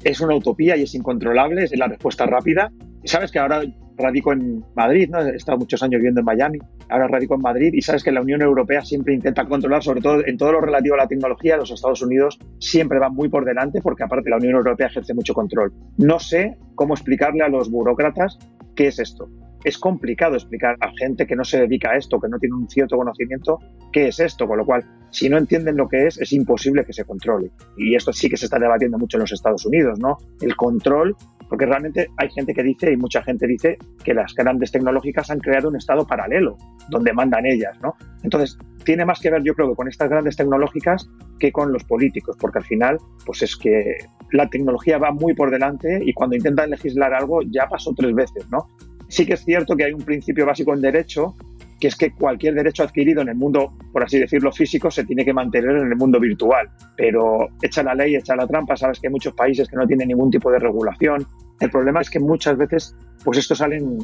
Es 0.04 0.20
una 0.20 0.36
utopía 0.36 0.76
y 0.76 0.82
es 0.82 0.94
incontrolable, 0.94 1.64
es 1.64 1.76
la 1.76 1.88
respuesta 1.88 2.26
rápida. 2.26 2.70
Sabes 3.04 3.32
que 3.32 3.38
ahora 3.38 3.62
radico 3.96 4.32
en 4.32 4.64
Madrid, 4.74 5.08
¿no? 5.10 5.20
he 5.20 5.36
estado 5.36 5.58
muchos 5.58 5.82
años 5.82 5.98
viviendo 5.98 6.20
en 6.20 6.24
Miami, 6.24 6.58
ahora 6.88 7.08
radico 7.08 7.34
en 7.34 7.40
Madrid 7.40 7.72
y 7.72 7.82
sabes 7.82 8.02
que 8.02 8.12
la 8.12 8.20
Unión 8.20 8.42
Europea 8.42 8.82
siempre 8.82 9.14
intenta 9.14 9.44
controlar, 9.46 9.82
sobre 9.82 10.00
todo 10.00 10.26
en 10.26 10.36
todo 10.36 10.52
lo 10.52 10.60
relativo 10.60 10.94
a 10.94 10.98
la 10.98 11.06
tecnología, 11.06 11.56
los 11.56 11.70
Estados 11.70 12.02
Unidos 12.02 12.38
siempre 12.58 12.98
van 12.98 13.14
muy 13.14 13.28
por 13.28 13.44
delante 13.44 13.80
porque 13.80 14.04
aparte 14.04 14.30
la 14.30 14.36
Unión 14.36 14.54
Europea 14.54 14.86
ejerce 14.86 15.14
mucho 15.14 15.34
control. 15.34 15.72
No 15.98 16.18
sé 16.18 16.56
cómo 16.74 16.94
explicarle 16.94 17.42
a 17.44 17.48
los 17.48 17.70
burócratas 17.70 18.38
qué 18.74 18.88
es 18.88 18.98
esto. 18.98 19.28
Es 19.64 19.78
complicado 19.78 20.34
explicar 20.34 20.76
a 20.80 20.90
gente 20.98 21.24
que 21.24 21.36
no 21.36 21.44
se 21.44 21.60
dedica 21.60 21.92
a 21.92 21.96
esto, 21.96 22.18
que 22.18 22.28
no 22.28 22.38
tiene 22.38 22.56
un 22.56 22.68
cierto 22.68 22.96
conocimiento, 22.96 23.60
qué 23.92 24.08
es 24.08 24.18
esto, 24.18 24.48
con 24.48 24.58
lo 24.58 24.64
cual, 24.64 24.82
si 25.10 25.28
no 25.28 25.38
entienden 25.38 25.76
lo 25.76 25.88
que 25.88 26.08
es, 26.08 26.20
es 26.20 26.32
imposible 26.32 26.84
que 26.84 26.92
se 26.92 27.04
controle. 27.04 27.52
Y 27.76 27.94
esto 27.94 28.12
sí 28.12 28.28
que 28.28 28.36
se 28.36 28.46
está 28.46 28.58
debatiendo 28.58 28.98
mucho 28.98 29.18
en 29.18 29.20
los 29.20 29.32
Estados 29.32 29.64
Unidos, 29.64 30.00
¿no? 30.00 30.18
El 30.40 30.56
control 30.56 31.16
porque 31.52 31.66
realmente 31.66 32.08
hay 32.16 32.30
gente 32.30 32.54
que 32.54 32.62
dice, 32.62 32.90
y 32.90 32.96
mucha 32.96 33.22
gente 33.22 33.46
dice, 33.46 33.76
que 34.02 34.14
las 34.14 34.34
grandes 34.34 34.72
tecnológicas 34.72 35.30
han 35.30 35.38
creado 35.38 35.68
un 35.68 35.76
estado 35.76 36.06
paralelo, 36.06 36.56
donde 36.88 37.12
mandan 37.12 37.44
ellas, 37.44 37.78
¿no? 37.82 37.94
Entonces, 38.22 38.56
tiene 38.86 39.04
más 39.04 39.20
que 39.20 39.28
ver, 39.28 39.42
yo 39.42 39.52
creo, 39.52 39.74
con 39.74 39.86
estas 39.86 40.08
grandes 40.08 40.34
tecnológicas 40.34 41.10
que 41.38 41.52
con 41.52 41.70
los 41.70 41.84
políticos, 41.84 42.38
porque 42.40 42.60
al 42.60 42.64
final, 42.64 42.96
pues 43.26 43.42
es 43.42 43.54
que 43.54 43.98
la 44.30 44.48
tecnología 44.48 44.96
va 44.96 45.12
muy 45.12 45.34
por 45.34 45.50
delante 45.50 46.00
y 46.02 46.14
cuando 46.14 46.36
intentan 46.36 46.70
legislar 46.70 47.12
algo 47.12 47.42
ya 47.42 47.68
pasó 47.68 47.92
tres 47.94 48.14
veces, 48.14 48.48
¿no? 48.50 48.66
Sí 49.08 49.26
que 49.26 49.34
es 49.34 49.44
cierto 49.44 49.76
que 49.76 49.84
hay 49.84 49.92
un 49.92 50.00
principio 50.00 50.46
básico 50.46 50.72
en 50.72 50.80
derecho 50.80 51.36
que 51.78 51.88
es 51.88 51.96
que 51.96 52.12
cualquier 52.12 52.54
derecho 52.54 52.82
adquirido 52.82 53.20
en 53.20 53.28
el 53.28 53.34
mundo, 53.34 53.74
por 53.92 54.02
así 54.04 54.18
decirlo, 54.18 54.50
físico, 54.50 54.90
se 54.90 55.04
tiene 55.04 55.24
que 55.24 55.32
mantener 55.32 55.76
en 55.76 55.88
el 55.88 55.96
mundo 55.96 56.18
virtual. 56.18 56.68
Pero 56.96 57.48
echa 57.60 57.82
la 57.82 57.94
ley, 57.94 58.16
echa 58.16 58.34
la 58.34 58.46
trampa, 58.46 58.76
sabes 58.76 58.98
que 58.98 59.08
hay 59.08 59.12
muchos 59.12 59.34
países 59.34 59.68
que 59.68 59.76
no 59.76 59.86
tienen 59.86 60.08
ningún 60.08 60.30
tipo 60.30 60.50
de 60.50 60.58
regulación. 60.58 61.26
El 61.60 61.70
problema 61.70 62.00
es 62.00 62.10
que 62.10 62.18
muchas 62.18 62.56
veces, 62.56 62.96
pues 63.24 63.38
esto 63.38 63.54
sale 63.54 63.76
en, 63.76 63.98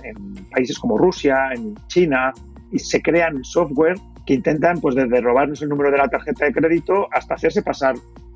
países 0.51 0.79
como 0.79 0.99
Rusia, 0.99 1.51
en 1.55 1.75
China, 1.89 2.33
y 2.71 2.79
se 2.79 3.01
crean 3.01 3.43
software 3.43 3.97
que 4.27 4.35
intentan, 4.35 4.79
pues 4.81 4.95
desde 4.95 5.21
robarnos 5.23 5.63
el 5.63 5.71
número 5.71 5.91
de 5.91 5.97
la 5.97 6.09
tarjeta 6.09 6.45
de 6.45 6.53
crédito 6.53 7.09
hasta 7.11 7.35
hacerse 7.35 7.63
pasar 7.63 7.95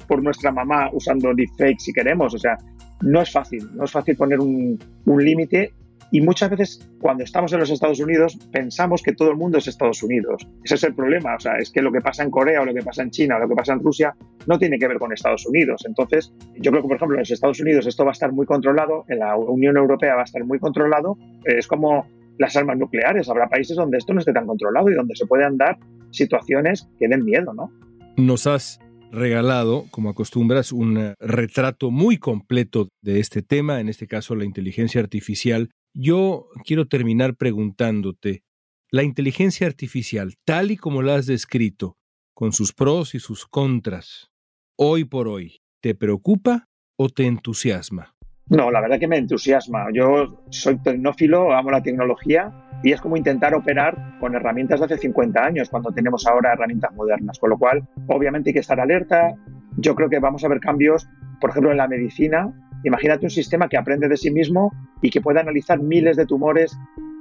por 0.09 0.23
nuestra 0.23 0.51
mamá 0.51 0.89
usando 0.93 1.35
deepfake 1.35 1.79
si 1.79 1.93
queremos. 1.93 2.35
O 2.35 2.39
sea, 2.39 2.57
no 3.03 3.21
es 3.21 3.31
fácil, 3.31 3.69
no 3.75 3.85
es 3.85 3.91
fácil 3.91 4.17
poner 4.17 4.41
un, 4.41 4.79
un 5.05 5.25
límite 5.25 5.75
y 6.13 6.21
muchas 6.21 6.51
veces 6.51 6.89
cuando 7.01 7.25
estamos 7.25 7.53
en 7.55 7.61
los 7.61 7.71
Estados 7.71 7.99
Unidos 7.99 8.39
pensamos 8.53 9.03
que 9.03 9.15
todo 9.15 9.31
el 9.31 9.37
mundo 9.39 9.57
es 9.57 9.67
Estados 9.67 10.03
Unidos. 10.03 10.47
Ese 10.63 10.75
es 10.75 10.85
el 10.85 10.95
problema. 10.95 11.35
O 11.35 11.41
sea, 11.41 11.57
es 11.57 11.71
que 11.71 11.81
lo 11.81 11.91
que 11.91 12.03
pasa 12.03 12.23
en 12.23 12.31
Corea 12.31 12.61
o 12.61 12.67
lo 12.67 12.75
que 12.75 12.83
pasa 12.83 13.03
en 13.03 13.11
China 13.11 13.37
o 13.37 13.41
lo 13.41 13.49
que 13.49 13.55
pasa 13.55 13.73
en 13.73 13.81
Rusia 13.81 14.15
no 14.47 14.59
tiene 14.59 14.79
que 14.79 14.87
ver 14.87 14.99
con 14.99 15.11
Estados 15.11 15.47
Unidos. 15.47 15.85
Entonces, 15.87 16.35
yo 16.57 16.71
creo 16.71 16.83
que, 16.83 16.89
por 16.89 16.97
ejemplo, 16.99 17.17
en 17.17 17.21
los 17.21 17.31
Estados 17.31 17.61
Unidos 17.61 17.87
esto 17.87 18.05
va 18.05 18.11
a 18.11 18.13
estar 18.13 18.31
muy 18.31 18.45
controlado, 18.45 19.07
en 19.09 19.21
la 19.21 19.37
Unión 19.37 19.79
Europea 19.79 20.15
va 20.15 20.21
a 20.21 20.25
estar 20.25 20.45
muy 20.45 20.59
controlado. 20.59 21.17
Es 21.47 21.67
como 21.67 22.07
las 22.37 22.55
armas 22.57 22.77
nucleares. 22.77 23.31
Habrá 23.31 23.49
países 23.49 23.75
donde 23.75 23.97
esto 23.97 24.13
no 24.13 24.21
esté 24.21 24.35
tan 24.35 24.47
controlado 24.47 24.91
y 24.91 24.95
donde 24.95 25.17
se 25.17 25.25
puedan 25.25 25.57
dar 25.57 25.79
situaciones 26.11 26.91
que 26.99 27.09
den 27.09 27.25
miedo, 27.25 27.55
¿no? 27.55 27.73
Nos 28.19 28.47
has 28.47 28.81
regalado, 29.13 29.87
como 29.91 30.11
acostumbras, 30.11 30.73
un 30.73 31.15
retrato 31.19 31.91
muy 31.91 32.19
completo 32.19 32.89
de 33.01 33.21
este 33.21 33.41
tema, 33.41 33.81
en 33.81 33.89
este 33.89 34.07
caso 34.07 34.35
la 34.35 34.45
inteligencia 34.45 35.01
artificial, 35.01 35.71
yo 35.95 36.49
quiero 36.65 36.87
terminar 36.87 37.37
preguntándote, 37.37 38.45
la 38.91 39.03
inteligencia 39.03 39.67
artificial, 39.67 40.35
tal 40.45 40.71
y 40.71 40.77
como 40.77 41.03
la 41.03 41.17
has 41.17 41.27
descrito, 41.27 41.97
con 42.35 42.53
sus 42.53 42.73
pros 42.73 43.15
y 43.15 43.21
sus 43.21 43.47
contras, 43.47 44.31
hoy 44.77 45.05
por 45.05 45.29
hoy, 45.29 45.61
¿te 45.81 45.95
preocupa 45.95 46.69
o 46.97 47.09
te 47.09 47.27
entusiasma? 47.27 48.15
No, 48.49 48.71
la 48.71 48.81
verdad 48.81 48.99
que 48.99 49.09
me 49.09 49.17
entusiasma. 49.17 49.87
Yo 49.95 50.45
soy 50.51 50.77
tecnófilo, 50.79 51.55
amo 51.55 51.71
la 51.71 51.83
tecnología 51.83 52.53
y 52.83 52.93
es 52.93 53.01
como 53.01 53.17
intentar 53.17 53.55
operar 53.55 54.19
con 54.21 54.35
herramientas 54.35 54.81
de 54.81 54.87
hace 54.87 54.99
50 54.99 55.43
años 55.43 55.71
cuando 55.71 55.93
tenemos 55.93 56.27
ahora 56.27 56.53
herramientas 56.53 56.93
modernas. 56.95 57.39
Con 57.39 57.51
lo 57.51 57.59
cual, 57.59 57.89
obviamente 58.09 58.51
hay 58.51 58.55
que 58.55 58.61
estar 58.61 58.79
alerta. 58.79 59.35
Yo 59.79 59.95
creo 59.95 60.11
que 60.11 60.19
vamos 60.19 60.45
a 60.45 60.49
ver 60.49 60.61
cambios, 60.61 61.09
por 61.41 61.51
ejemplo, 61.51 61.71
en 61.71 61.79
la 61.79 61.89
medicina, 61.89 62.53
Imagínate 62.85 63.27
un 63.27 63.31
sistema 63.31 63.69
que 63.69 63.77
aprende 63.77 64.09
de 64.09 64.17
sí 64.17 64.31
mismo 64.31 64.73
y 65.01 65.11
que 65.11 65.21
puede 65.21 65.41
analizar 65.41 65.81
miles 65.81 66.17
de 66.17 66.27
tumores, 66.27 66.79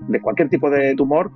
de 0.07 0.19
cualquier 0.19 0.49
tipo 0.49 0.69
de 0.69 0.95
tumor, 0.95 1.31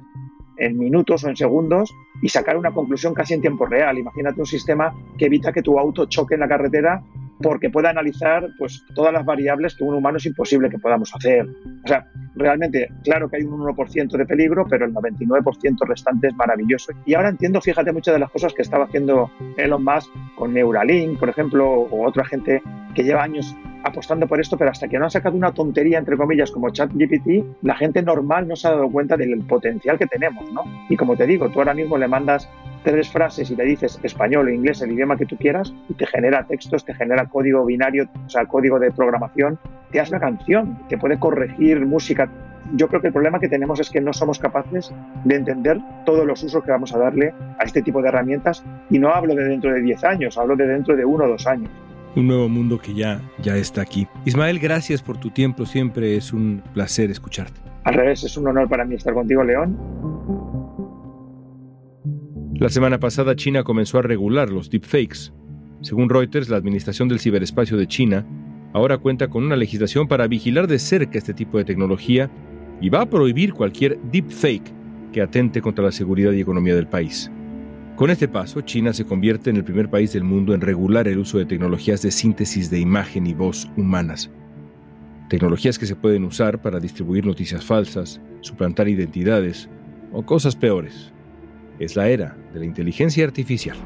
en 0.58 0.78
minutos 0.78 1.24
o 1.24 1.30
en 1.30 1.36
segundos 1.36 1.94
y 2.22 2.30
sacar 2.30 2.58
una 2.58 2.72
conclusión 2.72 3.14
casi 3.14 3.34
en 3.34 3.42
tiempo 3.42 3.66
real. 3.66 3.98
Imagínate 3.98 4.40
un 4.40 4.46
sistema 4.46 4.94
que 5.18 5.26
evita 5.26 5.52
que 5.52 5.62
tu 5.62 5.78
auto 5.78 6.06
choque 6.06 6.36
en 6.36 6.42
la 6.42 6.48
carretera 6.48 7.04
porque 7.42 7.70
pueda 7.70 7.90
analizar 7.90 8.48
pues, 8.58 8.84
todas 8.94 9.12
las 9.12 9.26
variables 9.26 9.76
que 9.76 9.84
un 9.84 9.96
humano 9.96 10.18
es 10.18 10.26
imposible 10.26 10.70
que 10.70 10.80
podamos 10.80 11.14
hacer. 11.14 11.46
O 11.84 11.88
sea, 11.88 12.08
realmente, 12.36 12.90
claro 13.04 13.30
que 13.30 13.38
hay 13.38 13.44
un 13.44 13.60
1% 13.60 14.18
de 14.18 14.26
peligro, 14.26 14.66
pero 14.70 14.86
el 14.86 14.94
99% 14.94 15.86
restante 15.86 16.28
es 16.28 16.36
maravilloso. 16.36 16.94
Y 17.06 17.14
ahora 17.14 17.30
entiendo, 17.30 17.60
fíjate, 17.60 17.92
muchas 17.92 18.14
de 18.14 18.20
las 18.20 18.32
cosas 18.32 18.54
que 18.54 18.62
estaba 18.62 18.86
haciendo 18.86 19.30
Elon 19.58 19.84
Musk 19.84 20.10
con 20.38 20.54
Neuralink, 20.54 21.20
por 21.20 21.30
ejemplo, 21.30 21.70
o 21.70 22.08
otra 22.08 22.24
gente 22.24 22.62
que 22.94 23.04
lleva 23.04 23.24
años 23.24 23.54
apostando 23.86 24.28
por 24.28 24.42
esto, 24.42 24.58
pero 24.58 24.72
hasta 24.72 24.88
que 24.88 24.98
no 24.98 25.06
han 25.06 25.12
sacado 25.12 25.38
una 25.38 25.54
tontería, 25.54 26.00
entre 26.00 26.18
comillas, 26.18 26.52
como 26.52 26.72
ChatGPT, 26.72 27.62
la 27.62 27.76
gente 27.76 28.02
normal 28.02 28.48
no 28.48 28.56
se 28.56 28.68
ha 28.68 28.72
dado 28.72 28.90
cuenta 28.90 29.16
del 29.16 29.38
potencial 29.44 30.00
que 30.00 30.08
tenemos, 30.08 30.52
¿no? 30.52 30.64
Y 30.90 30.98
como 30.98 31.16
te 31.16 31.28
digo, 31.28 31.50
tú 31.50 31.60
ahora 31.60 31.76
mismo 31.76 31.98
le 31.98 32.08
mandas 32.08 32.50
tres 32.84 33.10
frases 33.10 33.50
y 33.52 33.56
le 33.56 33.64
dices 33.64 34.00
español 34.02 34.48
o 34.48 34.50
inglés, 34.50 34.82
el 34.82 34.92
idioma 34.92 35.18
que 35.18 35.28
tú 35.28 35.38
quieras, 35.38 35.72
y 35.88 35.94
te 35.94 36.08
genera 36.08 36.46
textos, 36.48 36.84
te 36.84 36.96
genera 36.96 37.28
código 37.28 37.64
binario, 37.64 38.10
o 38.26 38.30
sea, 38.30 38.46
código 38.46 38.80
de 38.80 38.92
programación, 38.92 39.60
te 39.92 40.00
hace 40.00 40.12
una 40.12 40.20
canción, 40.20 40.80
te 40.90 40.98
puede 40.98 41.20
corregir 41.20 41.86
música. 41.86 42.28
Yo 42.74 42.88
creo 42.88 43.02
que 43.02 43.08
el 43.08 43.14
problema 43.14 43.40
que 43.40 43.48
tenemos 43.48 43.80
es 43.80 43.92
que 43.92 44.02
no 44.02 44.14
somos 44.14 44.40
capaces 44.40 44.92
de 45.24 45.36
entender 45.36 45.80
todos 46.06 46.26
los 46.26 46.42
usos 46.42 46.64
que 46.64 46.72
vamos 46.72 46.96
a 46.96 46.98
darle 46.98 47.36
a 47.60 47.64
este 47.64 47.84
tipo 47.84 48.02
de 48.02 48.10
herramientas, 48.10 48.64
y 48.90 48.98
no 48.98 49.14
hablo 49.14 49.36
de 49.36 49.44
dentro 49.44 49.72
de 49.72 49.82
10 49.82 50.04
años, 50.06 50.38
hablo 50.40 50.56
de 50.56 50.66
dentro 50.66 50.96
de 50.96 51.06
uno 51.06 51.26
o 51.26 51.28
dos 51.28 51.46
años 51.46 51.70
un 52.16 52.28
nuevo 52.28 52.50
mundo 52.50 52.80
que 52.80 52.94
ya, 52.94 53.22
ya 53.42 53.56
está 53.58 53.82
aquí. 53.82 54.08
Ismael, 54.26 54.60
gracias 54.60 55.02
por 55.02 55.18
tu 55.18 55.30
tiempo, 55.30 55.66
siempre 55.66 56.16
es 56.16 56.34
un 56.34 56.64
placer 56.74 57.12
escucharte. 57.12 57.60
Al 57.84 57.94
revés, 57.94 58.24
es 58.24 58.36
un 58.38 58.48
honor 58.48 58.68
para 58.68 58.86
mí 58.86 58.96
estar 58.96 59.14
contigo, 59.14 59.44
León. 59.44 59.78
La 62.56 62.70
semana 62.70 63.00
pasada 63.00 63.36
China 63.36 63.64
comenzó 63.64 64.00
a 64.00 64.02
regular 64.02 64.50
los 64.50 64.70
deepfakes. 64.70 65.34
Según 65.82 66.10
Reuters, 66.10 66.50
la 66.50 66.58
Administración 66.58 67.10
del 67.10 67.20
Ciberespacio 67.20 67.78
de 67.78 67.86
China 67.86 68.26
ahora 68.74 68.98
cuenta 68.98 69.28
con 69.28 69.44
una 69.44 69.56
legislación 69.56 70.08
para 70.08 70.28
vigilar 70.28 70.68
de 70.68 70.80
cerca 70.80 71.18
este 71.18 71.34
tipo 71.34 71.58
de 71.58 71.66
tecnología 71.66 72.30
y 72.82 72.90
va 72.90 73.02
a 73.02 73.10
prohibir 73.10 73.54
cualquier 73.54 74.00
deepfake 74.12 74.74
que 75.12 75.22
atente 75.22 75.62
contra 75.62 75.86
la 75.86 75.92
seguridad 75.92 76.32
y 76.32 76.42
economía 76.42 76.76
del 76.76 76.88
país. 76.88 77.32
Con 77.96 78.10
este 78.10 78.28
paso, 78.28 78.60
China 78.60 78.92
se 78.92 79.06
convierte 79.06 79.50
en 79.50 79.56
el 79.56 79.64
primer 79.64 79.90
país 79.90 80.12
del 80.12 80.26
mundo 80.26 80.54
en 80.54 80.60
regular 80.60 81.08
el 81.08 81.18
uso 81.18 81.38
de 81.38 81.46
tecnologías 81.46 82.02
de 82.02 82.12
síntesis 82.12 82.70
de 82.70 82.78
imagen 82.78 83.26
y 83.26 83.34
voz 83.34 83.70
humanas. 83.78 84.30
Tecnologías 85.30 85.80
que 85.80 85.86
se 85.86 85.96
pueden 85.96 86.26
usar 86.26 86.62
para 86.62 86.82
distribuir 86.82 87.26
noticias 87.26 87.64
falsas, 87.64 88.20
suplantar 88.42 88.90
identidades 88.90 89.70
o 90.12 90.26
cosas 90.26 90.58
peores. 90.58 91.14
Es 91.80 91.96
la 91.96 92.10
era 92.10 92.36
de 92.54 92.60
la 92.60 92.66
inteligencia 92.66 93.24
artificial. 93.24 93.78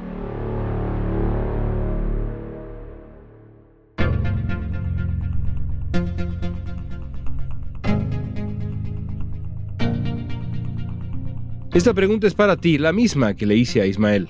Esta 11.79 11.93
pregunta 11.93 12.27
es 12.27 12.33
para 12.33 12.57
ti, 12.57 12.77
la 12.77 12.91
misma 12.91 13.35
que 13.35 13.45
le 13.45 13.55
hice 13.55 13.79
a 13.79 13.85
Ismael. 13.85 14.27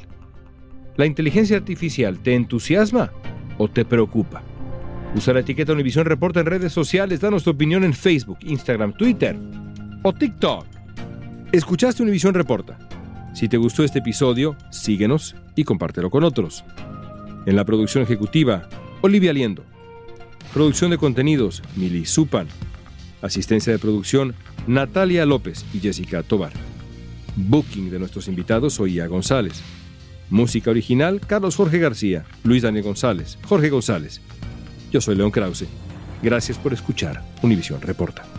¿La 0.98 1.08
inteligencia 1.08 1.58
artificial 1.58 2.20
te 2.20 2.36
entusiasma 2.36 3.12
o 3.58 3.68
te 3.68 3.86
preocupa? 3.86 4.44
Usa 5.16 5.34
la 5.34 5.40
etiqueta 5.40 5.74
Univisión 5.74 6.06
Reporta 6.06 6.42
en 6.42 6.46
redes 6.46 6.72
sociales, 6.72 7.22
danos 7.22 7.44
tu 7.44 7.50
opinión 7.50 7.84
en 7.84 7.96
Facebook, 7.96 8.38
Instagram, 8.44 8.94
Twitter 8.94 9.36
o 10.04 10.14
TikTok. 10.14 10.68
Escuchaste 11.52 12.04
Univisión 12.04 12.36
Reporta. 12.36 12.78
Si 13.34 13.50
te 13.50 13.58
gustó 13.58 13.84
este 13.84 13.98
episodio, 13.98 14.56
síguenos 14.70 15.36
y 15.56 15.64
compártelo 15.64 16.12
con 16.12 16.24
otros. 16.24 16.64
En 17.48 17.56
la 17.56 17.66
producción 17.66 18.04
ejecutiva, 18.04 18.70
Olivia 19.02 19.34
Liendo. 19.34 19.66
Producción 20.54 20.92
de 20.92 21.00
contenidos, 21.00 21.64
Mili 21.76 22.06
Supan. 22.06 22.48
Asistencia 23.24 23.74
de 23.74 23.80
producción, 23.80 24.36
Natalia 24.68 25.26
López 25.26 25.66
y 25.74 25.80
Jessica 25.80 26.22
Tobar. 26.22 26.54
Booking 27.36 27.90
de 27.90 28.00
nuestros 28.00 28.28
invitados, 28.28 28.80
Oía 28.80 29.08
González. 29.08 29.62
Música 30.30 30.70
original, 30.70 31.20
Carlos 31.20 31.56
Jorge 31.56 31.80
García, 31.80 32.26
Luis 32.44 32.62
Daniel 32.64 32.84
González, 32.84 33.38
Jorge 33.48 33.70
González. 33.70 34.22
Yo 34.92 35.02
soy 35.02 35.16
León 35.16 35.32
Krause. 35.32 35.66
Gracias 36.22 36.58
por 36.58 36.74
escuchar 36.74 37.24
Univisión 37.42 37.82
Reporta. 37.82 38.39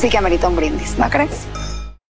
sí 0.00 0.08
que 0.08 0.16
amerita 0.16 0.48
un 0.48 0.56
brindis, 0.56 0.96
¿no 0.96 1.10
crees? 1.10 1.46